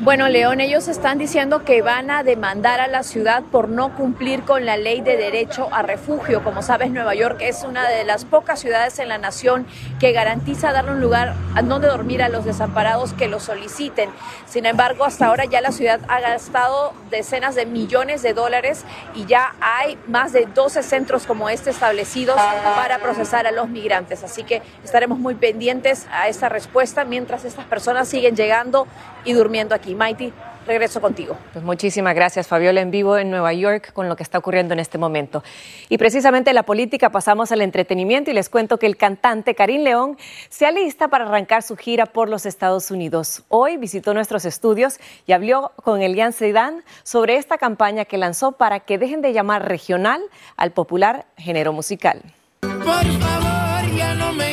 Bueno, 0.00 0.28
León, 0.28 0.60
ellos 0.60 0.86
están 0.86 1.18
diciendo 1.18 1.64
que 1.64 1.82
van 1.82 2.12
a 2.12 2.22
demandar 2.22 2.78
a 2.78 2.86
la 2.86 3.02
ciudad 3.02 3.42
por 3.42 3.68
no 3.68 3.96
cumplir 3.96 4.44
con 4.44 4.64
la 4.64 4.76
ley 4.76 5.00
de 5.00 5.16
derecho 5.16 5.68
a 5.72 5.82
refugio. 5.82 6.44
Como 6.44 6.62
sabes, 6.62 6.92
Nueva 6.92 7.16
York 7.16 7.38
es 7.40 7.64
una 7.64 7.88
de 7.88 8.04
las 8.04 8.24
pocas 8.24 8.60
ciudades 8.60 9.00
en 9.00 9.08
la 9.08 9.18
nación 9.18 9.66
que 9.98 10.12
garantiza 10.12 10.70
darle 10.70 10.92
un 10.92 11.00
lugar 11.00 11.34
donde 11.64 11.88
dormir 11.88 12.22
a 12.22 12.28
los 12.28 12.44
desamparados 12.44 13.12
que 13.12 13.26
lo 13.26 13.40
soliciten. 13.40 14.10
Sin 14.46 14.66
embargo, 14.66 15.04
hasta 15.04 15.26
ahora 15.26 15.46
ya 15.46 15.60
la 15.60 15.72
ciudad 15.72 15.98
ha 16.06 16.20
gastado 16.20 16.92
decenas 17.10 17.56
de 17.56 17.66
millones 17.66 18.22
de 18.22 18.34
dólares 18.34 18.84
y 19.16 19.26
ya 19.26 19.56
hay 19.60 19.98
más 20.06 20.32
de 20.32 20.46
12 20.46 20.84
centros 20.84 21.26
como 21.26 21.48
este 21.48 21.70
establecidos 21.70 22.36
para 22.76 22.98
procesar 23.00 23.48
a 23.48 23.50
los 23.50 23.68
migrantes. 23.68 24.22
Así 24.22 24.44
que 24.44 24.62
estaremos 24.84 25.18
muy 25.18 25.34
pendientes 25.34 26.06
a 26.12 26.28
esta 26.28 26.48
respuesta 26.48 27.04
mientras 27.04 27.44
estas 27.44 27.66
personas 27.66 28.06
siguen 28.06 28.36
llegando 28.36 28.86
y 29.28 29.34
durmiendo 29.34 29.74
aquí. 29.74 29.94
Mighty, 29.94 30.32
regreso 30.66 31.02
contigo. 31.02 31.36
Pues 31.52 31.62
muchísimas 31.62 32.14
gracias, 32.14 32.46
Fabiola, 32.46 32.80
en 32.80 32.90
vivo 32.90 33.18
en 33.18 33.30
Nueva 33.30 33.52
York 33.52 33.92
con 33.92 34.08
lo 34.08 34.16
que 34.16 34.22
está 34.22 34.38
ocurriendo 34.38 34.72
en 34.72 34.80
este 34.80 34.96
momento. 34.96 35.44
Y 35.90 35.98
precisamente 35.98 36.48
de 36.48 36.54
la 36.54 36.62
política 36.62 37.10
pasamos 37.10 37.52
al 37.52 37.60
entretenimiento 37.60 38.30
y 38.30 38.34
les 38.34 38.48
cuento 38.48 38.78
que 38.78 38.86
el 38.86 38.96
cantante 38.96 39.54
Karim 39.54 39.82
León 39.82 40.16
se 40.48 40.64
alista 40.64 41.08
para 41.08 41.26
arrancar 41.26 41.62
su 41.62 41.76
gira 41.76 42.06
por 42.06 42.30
los 42.30 42.46
Estados 42.46 42.90
Unidos. 42.90 43.42
Hoy 43.48 43.76
visitó 43.76 44.14
nuestros 44.14 44.46
estudios 44.46 44.98
y 45.26 45.32
habló 45.32 45.72
con 45.76 46.00
Elian 46.00 46.32
Sedan 46.32 46.82
sobre 47.02 47.36
esta 47.36 47.58
campaña 47.58 48.06
que 48.06 48.16
lanzó 48.16 48.52
para 48.52 48.80
que 48.80 48.96
dejen 48.96 49.20
de 49.20 49.34
llamar 49.34 49.68
regional 49.68 50.22
al 50.56 50.70
popular 50.70 51.26
género 51.36 51.74
musical. 51.74 52.22
Por 52.60 52.80
favor, 52.80 53.94
ya 53.94 54.14
no 54.14 54.32
me 54.32 54.47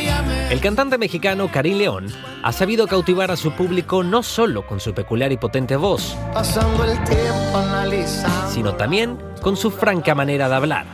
el 0.55 0.61
cantante 0.61 0.97
mexicano 0.97 1.51
Karim 1.51 1.77
León 1.77 2.07
ha 2.41 2.53
sabido 2.53 2.87
cautivar 2.87 3.29
a 3.29 3.35
su 3.35 3.51
público 3.51 4.03
no 4.03 4.23
solo 4.23 4.65
con 4.65 4.79
su 4.79 4.93
peculiar 4.93 5.33
y 5.33 5.37
potente 5.37 5.75
voz, 5.75 6.15
sino 8.47 8.73
también 8.75 9.17
con 9.41 9.57
su 9.57 9.69
franca 9.69 10.15
manera 10.15 10.47
de 10.47 10.55
hablar, 10.55 10.85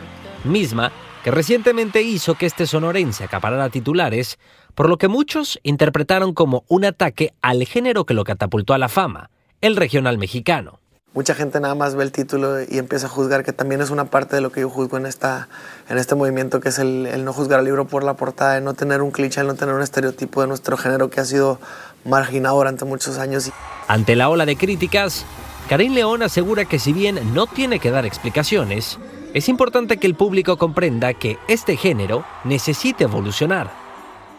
misma 0.42 0.90
que 1.22 1.30
recientemente 1.30 2.02
hizo 2.02 2.34
que 2.34 2.46
este 2.46 2.66
sonorense 2.66 3.22
acaparara 3.22 3.68
titulares, 3.68 4.40
por 4.74 4.88
lo 4.88 4.98
que 4.98 5.06
muchos 5.06 5.60
interpretaron 5.62 6.34
como 6.34 6.64
un 6.66 6.84
ataque 6.84 7.32
al 7.40 7.64
género 7.64 8.04
que 8.04 8.14
lo 8.14 8.24
catapultó 8.24 8.74
a 8.74 8.78
la 8.78 8.88
fama, 8.88 9.30
el 9.60 9.76
regional 9.76 10.18
mexicano 10.18 10.80
mucha 11.14 11.34
gente 11.34 11.60
nada 11.60 11.74
más 11.74 11.94
ve 11.94 12.04
el 12.04 12.12
título 12.12 12.62
y 12.62 12.78
empieza 12.78 13.06
a 13.06 13.10
juzgar, 13.10 13.44
que 13.44 13.52
también 13.52 13.80
es 13.80 13.90
una 13.90 14.06
parte 14.06 14.36
de 14.36 14.42
lo 14.42 14.50
que 14.50 14.60
yo 14.60 14.70
juzgo 14.70 14.96
en, 14.96 15.06
esta, 15.06 15.48
en 15.88 15.98
este 15.98 16.14
movimiento, 16.14 16.60
que 16.60 16.70
es 16.70 16.78
el, 16.78 17.24
no 17.24 17.32
juzgar 17.32 17.58
al 17.58 17.64
libro 17.64 17.86
por 17.86 18.04
la 18.04 18.14
portada, 18.14 18.54
de 18.54 18.60
no 18.60 18.74
tener 18.74 19.02
un 19.02 19.10
cliché, 19.10 19.40
el 19.40 19.46
no 19.46 19.54
tener 19.54 19.74
un 19.74 19.82
estereotipo 19.82 20.40
de 20.40 20.48
nuestro 20.48 20.76
género 20.76 21.10
que 21.10 21.20
ha 21.20 21.24
sido 21.24 21.58
marginado 22.04 22.56
durante 22.56 22.84
muchos 22.84 23.18
años. 23.18 23.50
Ante 23.88 24.16
la 24.16 24.28
ola 24.28 24.46
de 24.46 24.56
críticas, 24.56 25.24
Karim 25.68 25.94
León 25.94 26.22
asegura 26.22 26.64
que 26.64 26.78
si 26.78 26.92
bien 26.92 27.34
no 27.34 27.46
tiene 27.46 27.78
que 27.78 27.90
dar 27.90 28.06
explicaciones, 28.06 28.98
es 29.34 29.48
importante 29.48 29.96
que 29.98 30.06
el 30.06 30.14
público 30.14 30.56
comprenda 30.56 31.14
que 31.14 31.38
este 31.48 31.76
género 31.76 32.24
necesita 32.44 33.04
evolucionar 33.04 33.81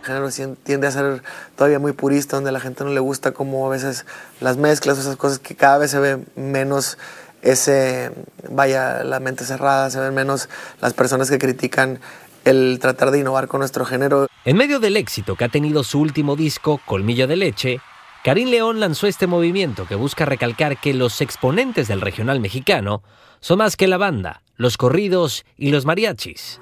género 0.04 0.30
tiende 0.64 0.88
a 0.88 0.92
ser 0.92 1.24
todavía 1.56 1.80
muy 1.80 1.94
purista, 1.94 2.38
donde 2.38 2.50
a 2.50 2.54
la 2.54 2.60
gente 2.60 2.84
no 2.84 2.92
le 2.92 3.00
gusta 3.00 3.32
como 3.32 3.66
a 3.68 3.70
veces 3.70 4.06
las 4.42 4.58
mezclas, 4.58 4.98
esas 4.98 5.16
cosas 5.16 5.40
que 5.40 5.56
cada 5.56 5.78
vez 5.78 5.92
se 5.92 6.00
ve 6.00 6.20
menos 6.36 6.98
ese, 7.42 8.12
vaya, 8.50 9.04
la 9.04 9.20
mente 9.20 9.44
cerrada, 9.44 9.90
se 9.90 10.00
ven 10.00 10.14
menos 10.14 10.50
las 10.82 10.94
personas 10.94 11.30
que 11.30 11.38
critican 11.38 12.00
el 12.46 12.80
tratar 12.82 13.12
de 13.12 13.20
innovar 13.20 13.48
con 13.48 13.60
nuestro 13.60 13.86
género. 13.86 14.28
En 14.46 14.58
medio 14.58 14.80
del 14.80 14.98
éxito 14.98 15.36
que 15.36 15.46
ha 15.46 15.50
tenido 15.50 15.84
su 15.84 16.00
último 16.00 16.36
disco, 16.36 16.80
Colmillo 16.86 17.28
de 17.28 17.36
Leche, 17.36 17.82
Karim 18.24 18.50
León 18.50 18.80
lanzó 18.80 19.08
este 19.08 19.28
movimiento 19.28 19.86
que 19.86 19.96
busca 19.96 20.26
recalcar 20.26 20.80
que 20.80 20.94
los 20.94 21.20
exponentes 21.20 21.90
del 21.90 22.02
regional 22.02 22.40
mexicano 22.40 23.04
son 23.42 23.58
más 23.58 23.76
que 23.76 23.88
la 23.88 23.98
banda, 23.98 24.42
los 24.56 24.78
corridos 24.78 25.46
y 25.58 25.72
los 25.72 25.86
mariachis. 25.86 26.62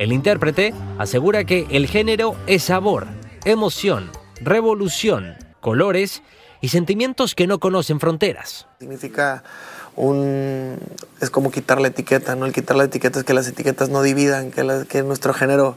El 0.00 0.14
intérprete 0.14 0.72
asegura 0.96 1.44
que 1.44 1.66
el 1.68 1.86
género 1.86 2.34
es 2.46 2.62
sabor, 2.62 3.06
emoción, 3.44 4.10
revolución, 4.40 5.34
colores 5.60 6.22
y 6.62 6.68
sentimientos 6.68 7.34
que 7.34 7.46
no 7.46 7.58
conocen 7.60 8.00
fronteras. 8.00 8.66
Significa 8.78 9.44
un... 9.96 10.78
es 11.20 11.28
como 11.28 11.50
quitar 11.50 11.82
la 11.82 11.88
etiqueta, 11.88 12.34
¿no? 12.34 12.46
El 12.46 12.54
quitar 12.54 12.78
la 12.78 12.84
etiqueta 12.84 13.18
es 13.18 13.26
que 13.26 13.34
las 13.34 13.46
etiquetas 13.46 13.90
no 13.90 14.00
dividan, 14.00 14.50
que, 14.50 15.02
nuestro 15.02 15.34
género 15.34 15.76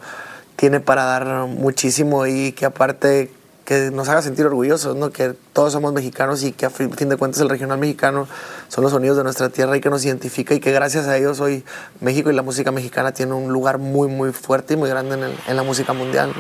tiene 0.56 0.80
para 0.80 1.04
dar 1.04 1.48
muchísimo 1.48 2.26
y 2.26 2.54
que 2.54 2.64
aparte 2.64 3.30
que 3.66 3.92
nos 3.92 4.10
haga 4.10 4.22
sentir 4.22 4.46
orgullosos, 4.46 4.96
¿no? 4.96 5.12
Que 5.12 5.34
todos 5.54 5.74
somos 5.74 5.94
mexicanos 5.94 6.44
y 6.44 6.52
que 6.52 6.66
a 6.66 6.70
fin 6.70 6.90
de 6.90 7.18
cuentas 7.18 7.42
el 7.42 7.50
regional 7.50 7.78
mexicano 7.80 8.28
son 8.68 8.84
los 8.84 8.92
sonidos 8.92 9.18
de 9.18 9.24
nuestra 9.24 9.50
tierra 9.50 9.78
y 9.78 9.82
que 9.82 9.90
nos 9.90 10.04
identifica 10.06 10.54
y 10.54 10.60
que 10.60 10.72
gracias 10.72 11.08
a 11.08 11.18
ellos 11.18 11.40
hoy 11.40 11.64
México 12.02 12.30
y 12.30 12.34
la 12.34 12.42
música 12.42 12.72
mexicana 12.72 13.14
tiene 13.14 13.34
un 13.34 13.54
lugar 13.54 13.78
muy, 13.78 14.08
muy 14.08 14.34
fuerte 14.34 14.74
y 14.74 14.78
muy 14.78 14.90
grande 14.90 15.16
en, 15.16 15.36
en 15.48 15.56
la 15.56 15.64
música 15.64 15.94
mundial. 15.94 16.34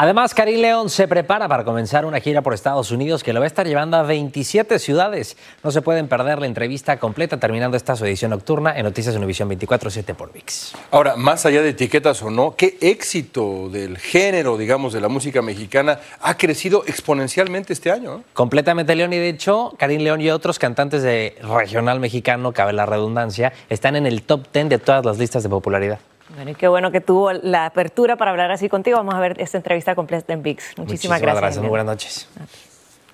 Además, 0.00 0.32
Karim 0.32 0.60
León 0.60 0.90
se 0.90 1.08
prepara 1.08 1.48
para 1.48 1.64
comenzar 1.64 2.06
una 2.06 2.20
gira 2.20 2.40
por 2.40 2.54
Estados 2.54 2.92
Unidos 2.92 3.24
que 3.24 3.32
lo 3.32 3.40
va 3.40 3.46
a 3.46 3.48
estar 3.48 3.66
llevando 3.66 3.96
a 3.96 4.04
27 4.04 4.78
ciudades. 4.78 5.36
No 5.64 5.72
se 5.72 5.82
pueden 5.82 6.06
perder 6.06 6.38
la 6.38 6.46
entrevista 6.46 7.00
completa 7.00 7.40
terminando 7.40 7.76
esta 7.76 7.96
su 7.96 8.04
edición 8.04 8.30
nocturna 8.30 8.78
en 8.78 8.84
Noticias 8.84 9.16
Univisión 9.16 9.50
24-7 9.50 10.14
por 10.14 10.32
VIX. 10.32 10.74
Ahora, 10.92 11.16
más 11.16 11.46
allá 11.46 11.62
de 11.62 11.70
etiquetas 11.70 12.22
o 12.22 12.30
no, 12.30 12.54
¿qué 12.54 12.78
éxito 12.80 13.70
del 13.70 13.98
género, 13.98 14.56
digamos, 14.56 14.92
de 14.92 15.00
la 15.00 15.08
música 15.08 15.42
mexicana 15.42 15.98
ha 16.20 16.36
crecido 16.36 16.84
exponencialmente 16.86 17.72
este 17.72 17.90
año? 17.90 18.18
¿eh? 18.18 18.22
Completamente 18.34 18.94
León 18.94 19.12
y 19.14 19.18
de 19.18 19.30
hecho, 19.30 19.74
Karim 19.78 20.02
León 20.02 20.20
y 20.20 20.30
otros 20.30 20.60
cantantes 20.60 21.02
de 21.02 21.36
regional 21.42 21.98
mexicano, 21.98 22.52
cabe 22.52 22.72
la 22.72 22.86
redundancia, 22.86 23.52
están 23.68 23.96
en 23.96 24.06
el 24.06 24.22
top 24.22 24.46
10 24.52 24.68
de 24.68 24.78
todas 24.78 25.04
las 25.04 25.18
listas 25.18 25.42
de 25.42 25.48
popularidad. 25.48 25.98
Bueno, 26.34 26.50
y 26.50 26.54
qué 26.54 26.68
bueno 26.68 26.90
que 26.90 27.00
tuvo 27.00 27.32
la 27.32 27.66
apertura 27.66 28.16
para 28.16 28.30
hablar 28.30 28.50
así 28.50 28.68
contigo. 28.68 28.98
Vamos 28.98 29.14
a 29.14 29.20
ver 29.20 29.40
esta 29.40 29.56
entrevista 29.56 29.94
completa 29.94 30.32
en 30.32 30.42
VIX. 30.42 30.78
Muchísimas, 30.78 31.20
gracias. 31.20 31.56
Muy 31.56 31.58
Elian. 31.58 31.68
buenas 31.70 31.86
noches. 31.86 32.28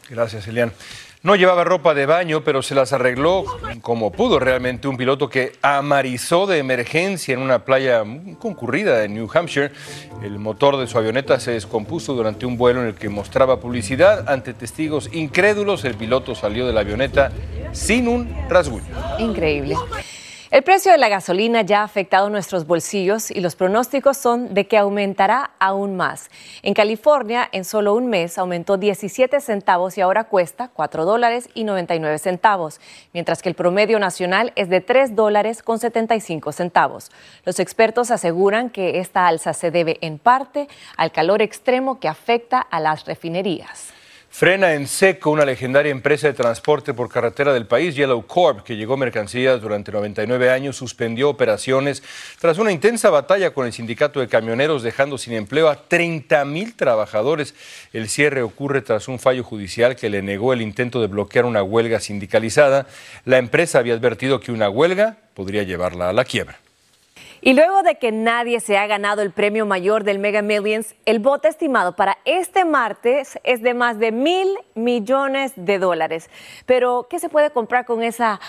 Gracias, 0.09 0.47
Elian. 0.49 0.73
No 1.23 1.37
llevaba 1.37 1.65
ropa 1.65 1.95
de 1.95 2.05
baño, 2.05 2.45
pero 2.45 2.61
se 2.61 2.75
las 2.75 2.93
arregló 2.93 3.47
como 3.81 4.13
pudo 4.13 4.39
realmente 4.39 4.89
un 4.89 4.99
piloto 4.99 5.31
que 5.31 5.53
amarizó 5.63 6.47
de 6.47 6.59
emergencia 6.59 7.33
en 7.33 7.41
una 7.41 7.65
playa 7.65 8.05
muy 8.05 8.35
concurrida 8.35 9.03
en 9.05 9.15
New 9.15 9.31
Hampshire. 9.33 9.73
El 10.23 10.39
motor 10.39 10.77
de 10.77 10.87
su 10.87 10.99
avioneta 10.99 11.41
se 11.41 11.53
descompuso 11.53 12.13
durante 12.13 12.45
un 12.45 12.59
vuelo 12.59 12.83
en 12.83 12.89
el 12.89 12.95
que 12.95 13.09
mostraba 13.09 13.59
publicidad. 13.59 14.29
Ante 14.29 14.53
testigos 14.53 15.09
incrédulos, 15.15 15.87
el 15.87 15.95
piloto 15.95 16.35
salió 16.35 16.67
de 16.67 16.75
la 16.75 16.81
avioneta 16.81 17.33
sin 17.73 18.07
un 18.07 18.37
rasguño. 18.51 18.85
Increíble. 19.19 19.77
El 20.55 20.63
precio 20.63 20.93
de 20.93 20.99
la 20.99 21.09
gasolina 21.09 21.63
ya 21.63 21.81
ha 21.81 21.83
afectado 21.83 22.31
nuestros 22.31 22.65
bolsillos 22.65 23.33
y 23.33 23.41
los 23.41 23.57
pronósticos 23.57 24.17
son 24.17 24.55
de 24.55 24.69
que 24.69 24.79
aumentará 24.79 25.51
aún 25.59 25.97
más. 25.97 26.31
En 26.63 26.75
California, 26.75 27.49
en 27.51 27.65
solo 27.65 27.93
un 27.93 28.07
mes, 28.07 28.39
aumentó 28.39 28.77
17 28.77 29.41
centavos 29.41 29.99
y 29.99 30.01
ahora 30.01 30.29
cuesta 30.29 30.69
4 30.69 31.05
dólares 31.05 31.49
y 31.55 31.65
99 31.65 32.19
centavos, 32.21 32.81
mientras 33.13 33.43
que 33.43 33.49
el 33.49 33.57
promedio 33.57 33.99
nacional 33.99 34.53
es 34.55 34.69
de 34.69 34.81
3 34.81 35.17
dólares 35.17 35.61
con 35.61 35.81
75 35.81 36.53
centavos. 36.53 37.11
Los 37.45 37.59
expertos 37.59 38.13
aseguran 38.13 38.71
que 38.71 39.01
esta 39.01 39.27
alza 39.27 39.55
se 39.55 39.73
debe 39.73 39.99
en 40.03 40.19
parte 40.19 40.69
al 40.97 41.11
calor 41.11 41.43
extremo 41.43 41.99
que 41.99 42.07
afecta 42.07 42.61
a 42.61 42.79
las 42.79 43.07
refinerías. 43.07 43.93
Frena 44.37 44.75
en 44.75 44.89
seco 44.89 45.31
una 45.31 45.45
legendaria 45.45 45.93
empresa 45.93 46.27
de 46.27 46.33
transporte 46.33 46.93
por 46.93 47.09
carretera 47.09 47.53
del 47.53 47.69
país, 47.69 47.95
Yellow 47.95 48.27
Corp, 48.27 48.65
que 48.65 48.75
llegó 48.75 48.97
mercancías 48.97 49.61
durante 49.61 49.93
99 49.93 50.51
años, 50.51 50.77
suspendió 50.77 51.31
operaciones 51.31 52.03
tras 52.41 52.59
una 52.59 52.73
intensa 52.73 53.11
batalla 53.11 53.53
con 53.53 53.65
el 53.65 53.73
sindicato 53.73 54.19
de 54.19 54.27
camioneros, 54.27 54.83
dejando 54.83 55.19
sin 55.19 55.35
empleo 55.35 55.69
a 55.69 55.77
30 55.77 56.45
mil 56.47 56.75
trabajadores. 56.75 57.55
El 57.93 58.09
cierre 58.09 58.43
ocurre 58.43 58.83
tras 58.83 59.07
un 59.07 59.21
fallo 59.21 59.45
judicial 59.45 59.95
que 59.95 60.11
le 60.11 60.21
negó 60.21 60.53
el 60.53 60.63
intento 60.63 61.01
de 61.01 61.07
bloquear 61.07 61.45
una 61.45 61.63
huelga 61.63 62.01
sindicalizada. 62.01 62.89
La 63.25 63.39
empresa 63.39 63.79
había 63.79 63.95
advertido 63.95 64.41
que 64.41 64.51
una 64.51 64.69
huelga 64.69 65.17
podría 65.35 65.63
llevarla 65.63 66.09
a 66.09 66.13
la 66.13 66.25
quiebra. 66.25 66.59
Y 67.47 67.53
luego 67.53 67.83
de 67.83 67.97
que 67.97 68.11
nadie 68.11 68.59
se 68.59 68.79
ha 68.79 68.87
ganado 68.87 69.21
el 69.21 69.31
premio 69.31 69.67
mayor 69.67 70.03
del 70.03 70.19
Mega 70.19 70.41
Millions, 70.41 70.95
el 71.05 71.19
bote 71.19 71.49
estimado 71.49 71.95
para 71.95 72.17
este 72.25 72.65
martes 72.65 73.39
es 73.45 73.61
de 73.61 73.75
más 73.75 73.99
de 73.99 74.13
mil 74.13 74.49
millones 74.75 75.53
de 75.55 75.79
dólares. 75.79 76.31
Pero, 76.65 77.07
¿qué 77.11 77.19
se 77.19 77.29
puede 77.29 77.51
comprar 77.51 77.85
con 77.85 78.03
esa 78.03 78.41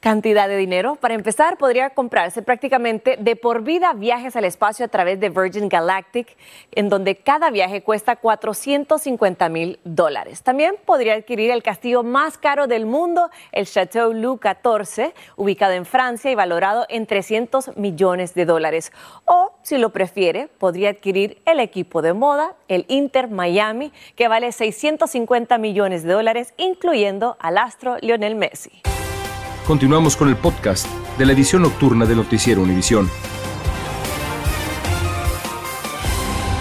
cantidad 0.00 0.48
de 0.48 0.56
dinero? 0.56 0.96
Para 0.96 1.14
empezar, 1.14 1.58
podría 1.58 1.90
comprarse 1.90 2.42
prácticamente 2.42 3.16
de 3.18 3.36
por 3.36 3.62
vida 3.62 3.92
viajes 3.92 4.34
al 4.34 4.44
espacio 4.44 4.84
a 4.84 4.88
través 4.88 5.20
de 5.20 5.28
Virgin 5.28 5.68
Galactic, 5.68 6.36
en 6.72 6.88
donde 6.88 7.16
cada 7.16 7.50
viaje 7.50 7.82
cuesta 7.82 8.16
450 8.16 9.48
mil 9.48 9.78
dólares. 9.84 10.42
También 10.42 10.74
podría 10.84 11.14
adquirir 11.14 11.50
el 11.50 11.62
castillo 11.62 12.02
más 12.02 12.38
caro 12.38 12.66
del 12.66 12.86
mundo, 12.86 13.30
el 13.52 13.66
Chateau 13.66 14.12
Louis 14.12 14.40
XIV, 14.40 15.12
ubicado 15.36 15.74
en 15.74 15.84
Francia 15.84 16.30
y 16.30 16.34
valorado 16.34 16.86
en 16.88 17.06
300 17.06 17.76
millones 17.76 18.34
de 18.34 18.46
dólares. 18.46 18.92
O, 19.26 19.52
si 19.62 19.78
lo 19.78 19.90
prefiere, 19.90 20.48
podría 20.48 20.90
adquirir 20.90 21.42
el 21.44 21.60
equipo 21.60 22.02
de 22.02 22.14
moda, 22.14 22.54
el 22.68 22.86
Inter 22.88 23.28
Miami, 23.28 23.92
que 24.16 24.28
vale 24.28 24.52
650 24.52 25.58
millones 25.58 26.02
de 26.02 26.12
dólares, 26.12 26.54
incluyendo 26.56 27.36
al 27.40 27.58
astro 27.58 27.96
Lionel 28.00 28.34
Messi. 28.34 28.82
Continuamos 29.70 30.16
con 30.16 30.28
el 30.28 30.36
podcast 30.36 30.84
de 31.16 31.24
la 31.24 31.30
edición 31.30 31.62
nocturna 31.62 32.04
de 32.04 32.16
Noticiero 32.16 32.60
Univisión. 32.60 33.08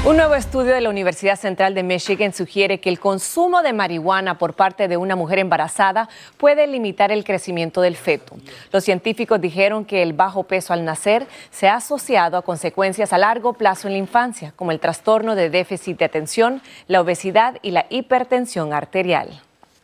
Un 0.06 0.16
nuevo 0.16 0.36
estudio 0.36 0.76
de 0.76 0.82
la 0.82 0.92
Universidad 0.92 1.36
Central 1.36 1.74
de 1.74 1.82
Michigan 1.82 2.34
sugiere 2.34 2.80
que 2.80 2.90
el 2.90 3.00
consumo 3.00 3.64
de 3.64 3.74
marihuana 3.74 4.38
por 4.38 4.54
parte 4.54 4.88
de 4.88 4.96
una 4.96 5.16
mujer 5.16 5.40
embarazada 5.40 6.08
puede 6.38 6.68
limitar 6.68 7.12
el 7.12 7.24
crecimiento 7.24 7.82
del 7.82 7.96
feto. 7.96 8.36
Los 8.72 8.84
científicos 8.84 9.42
dijeron 9.42 9.86
que 9.86 10.04
el 10.04 10.14
bajo 10.14 10.44
peso 10.44 10.74
al 10.74 10.86
nacer 10.86 11.26
se 11.50 11.68
ha 11.68 11.78
asociado 11.78 12.38
a 12.38 12.44
consecuencias 12.44 13.12
a 13.12 13.18
largo 13.18 13.54
plazo 13.54 13.88
en 13.88 13.94
la 13.94 14.00
infancia, 14.00 14.54
como 14.56 14.72
el 14.72 14.80
trastorno 14.80 15.34
de 15.34 15.50
déficit 15.50 15.98
de 15.98 16.06
atención, 16.06 16.62
la 16.88 17.02
obesidad 17.02 17.58
y 17.64 17.72
la 17.72 17.88
hipertensión 17.90 18.72
arterial. 18.72 19.42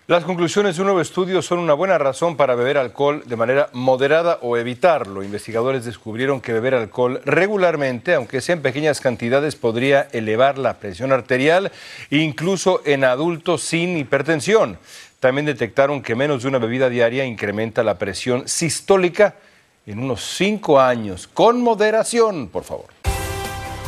Las 0.08 0.24
conclusiones 0.24 0.76
de 0.76 0.84
un 0.84 0.86
nuevo 0.86 1.02
estudio 1.02 1.42
son 1.42 1.58
una 1.58 1.74
buena 1.74 1.98
razón 1.98 2.38
para 2.38 2.54
beber 2.54 2.78
alcohol 2.78 3.24
de 3.26 3.36
manera 3.36 3.70
moderada 3.74 4.38
o 4.44 4.56
evitarlo. 4.56 5.24
Investigadores 5.24 5.84
descubrieron 5.84 6.42
que 6.42 6.54
beber 6.54 6.76
alcohol 6.76 7.22
regularmente, 7.26 8.14
aunque 8.14 8.40
sea 8.40 8.54
en 8.54 8.62
pequeñas 8.62 9.02
cantidades, 9.02 9.56
podría 9.56 10.08
elevar 10.12 10.60
la 10.60 10.76
presión 10.76 11.12
arterial, 11.12 11.72
incluso 12.12 12.84
en 12.86 13.04
adultos 13.04 13.64
sin 13.64 13.98
hipertensión. 13.98 14.78
También 15.20 15.48
detectaron 15.48 16.04
que 16.04 16.14
menos 16.14 16.44
de 16.44 16.50
una 16.50 16.60
bebida 16.60 16.88
diaria 16.88 17.26
incrementa 17.26 17.82
la 17.82 17.98
presión 17.98 18.48
sistólica 18.48 19.34
en 19.88 19.98
unos 19.98 20.24
cinco 20.24 20.80
años. 20.80 21.28
Con 21.28 21.64
moderación, 21.64 22.50
por 22.50 22.64
favor. 22.64 22.90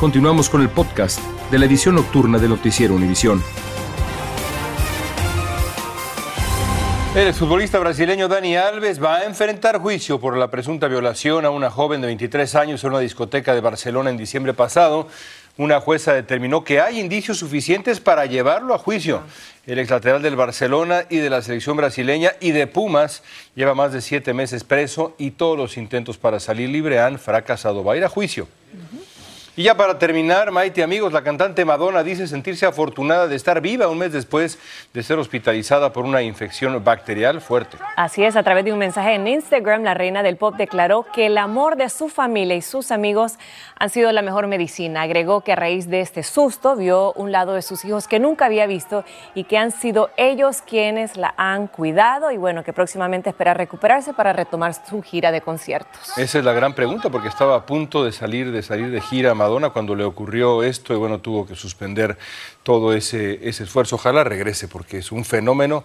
Continuamos 0.00 0.50
con 0.50 0.62
el 0.62 0.68
podcast 0.68 1.20
de 1.52 1.60
la 1.60 1.66
edición 1.66 1.94
nocturna 1.94 2.38
de 2.38 2.48
Noticiero 2.48 2.96
Univisión. 2.96 3.40
El 7.18 7.26
exfutbolista 7.26 7.80
brasileño 7.80 8.28
Dani 8.28 8.54
Alves 8.54 9.02
va 9.02 9.16
a 9.16 9.24
enfrentar 9.24 9.80
juicio 9.80 10.20
por 10.20 10.36
la 10.36 10.52
presunta 10.52 10.86
violación 10.86 11.44
a 11.44 11.50
una 11.50 11.68
joven 11.68 12.00
de 12.00 12.06
23 12.06 12.54
años 12.54 12.84
en 12.84 12.90
una 12.90 13.00
discoteca 13.00 13.56
de 13.56 13.60
Barcelona 13.60 14.10
en 14.10 14.16
diciembre 14.16 14.54
pasado. 14.54 15.08
Una 15.56 15.80
jueza 15.80 16.12
determinó 16.12 16.62
que 16.62 16.80
hay 16.80 17.00
indicios 17.00 17.38
suficientes 17.38 17.98
para 17.98 18.26
llevarlo 18.26 18.72
a 18.72 18.78
juicio. 18.78 19.22
El 19.66 19.80
exlateral 19.80 20.22
del 20.22 20.36
Barcelona 20.36 21.06
y 21.10 21.16
de 21.16 21.28
la 21.28 21.42
selección 21.42 21.76
brasileña 21.76 22.34
y 22.38 22.52
de 22.52 22.68
Pumas 22.68 23.24
lleva 23.56 23.74
más 23.74 23.92
de 23.92 24.00
siete 24.00 24.32
meses 24.32 24.62
preso 24.62 25.16
y 25.18 25.32
todos 25.32 25.58
los 25.58 25.76
intentos 25.76 26.18
para 26.18 26.38
salir 26.38 26.68
libre 26.68 27.00
han 27.00 27.18
fracasado. 27.18 27.82
Va 27.82 27.94
a 27.94 27.96
ir 27.96 28.04
a 28.04 28.08
juicio. 28.08 28.46
Y 29.58 29.64
ya 29.64 29.76
para 29.76 29.98
terminar, 29.98 30.52
Maite, 30.52 30.84
amigos, 30.84 31.12
la 31.12 31.24
cantante 31.24 31.64
Madonna 31.64 32.04
dice 32.04 32.28
sentirse 32.28 32.64
afortunada 32.64 33.26
de 33.26 33.34
estar 33.34 33.60
viva 33.60 33.88
un 33.88 33.98
mes 33.98 34.12
después 34.12 34.56
de 34.94 35.02
ser 35.02 35.18
hospitalizada 35.18 35.92
por 35.92 36.04
una 36.04 36.22
infección 36.22 36.84
bacterial 36.84 37.40
fuerte. 37.40 37.76
Así 37.96 38.22
es, 38.22 38.36
a 38.36 38.44
través 38.44 38.64
de 38.64 38.72
un 38.72 38.78
mensaje 38.78 39.14
en 39.14 39.26
Instagram, 39.26 39.82
la 39.82 39.94
reina 39.94 40.22
del 40.22 40.36
pop 40.36 40.54
declaró 40.56 41.06
que 41.12 41.26
el 41.26 41.36
amor 41.36 41.74
de 41.74 41.88
su 41.88 42.08
familia 42.08 42.54
y 42.54 42.62
sus 42.62 42.92
amigos 42.92 43.32
han 43.80 43.90
sido 43.90 44.12
la 44.12 44.22
mejor 44.22 44.46
medicina. 44.46 45.02
Agregó 45.02 45.40
que 45.40 45.50
a 45.50 45.56
raíz 45.56 45.90
de 45.90 46.02
este 46.02 46.22
susto 46.22 46.76
vio 46.76 47.12
un 47.14 47.32
lado 47.32 47.54
de 47.54 47.62
sus 47.62 47.84
hijos 47.84 48.06
que 48.06 48.20
nunca 48.20 48.46
había 48.46 48.68
visto 48.68 49.04
y 49.34 49.42
que 49.42 49.58
han 49.58 49.72
sido 49.72 50.10
ellos 50.16 50.62
quienes 50.62 51.16
la 51.16 51.34
han 51.36 51.66
cuidado 51.66 52.30
y 52.30 52.36
bueno, 52.36 52.62
que 52.62 52.72
próximamente 52.72 53.30
espera 53.30 53.54
recuperarse 53.54 54.12
para 54.12 54.32
retomar 54.32 54.72
su 54.74 55.02
gira 55.02 55.32
de 55.32 55.40
conciertos. 55.40 56.16
Esa 56.16 56.38
es 56.38 56.44
la 56.44 56.52
gran 56.52 56.74
pregunta 56.74 57.10
porque 57.10 57.26
estaba 57.26 57.56
a 57.56 57.66
punto 57.66 58.04
de 58.04 58.12
salir 58.12 58.52
de 58.52 58.62
salir 58.62 58.92
de 58.92 59.00
gira 59.00 59.34
Madonna 59.34 59.47
cuando 59.72 59.94
le 59.94 60.04
ocurrió 60.04 60.62
esto 60.62 60.94
y 60.94 60.96
bueno, 60.96 61.20
tuvo 61.20 61.46
que 61.46 61.54
suspender 61.54 62.16
todo 62.62 62.92
ese, 62.92 63.48
ese 63.48 63.64
esfuerzo. 63.64 63.96
Ojalá 63.96 64.24
regrese 64.24 64.68
porque 64.68 64.98
es 64.98 65.10
un 65.12 65.24
fenómeno, 65.24 65.84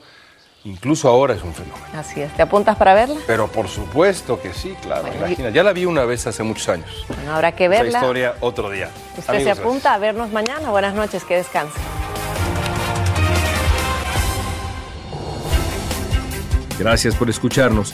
incluso 0.64 1.08
ahora 1.08 1.34
es 1.34 1.44
un 1.44 1.54
fenómeno. 1.54 1.86
Así 1.94 2.22
es, 2.22 2.34
¿te 2.36 2.42
apuntas 2.42 2.78
para 2.78 2.94
verla? 2.94 3.20
Pero 3.26 3.48
por 3.48 3.68
supuesto 3.68 4.42
que 4.42 4.54
sí, 4.54 4.76
claro, 4.82 5.04
bueno, 5.04 5.18
imagina, 5.18 5.50
ya 5.50 5.64
la 5.64 5.74
vi 5.74 5.86
una 5.86 6.06
vez 6.06 6.28
hace 6.28 6.44
muchos 6.44 6.70
años. 6.70 7.06
Bueno, 7.08 7.34
habrá 7.34 7.54
que 7.54 7.68
verla. 7.68 7.90
Esa 7.90 7.98
historia 8.00 8.36
otro 8.42 8.70
día. 8.70 8.90
Usted 9.18 9.34
Amigos, 9.34 9.56
se 9.56 9.62
apunta 9.62 9.94
a 9.94 9.98
vernos 9.98 10.32
mañana, 10.32 10.70
buenas 10.70 10.94
noches, 10.94 11.24
que 11.24 11.36
descanse. 11.36 11.80
Gracias 16.78 17.16
por 17.16 17.30
escucharnos. 17.30 17.94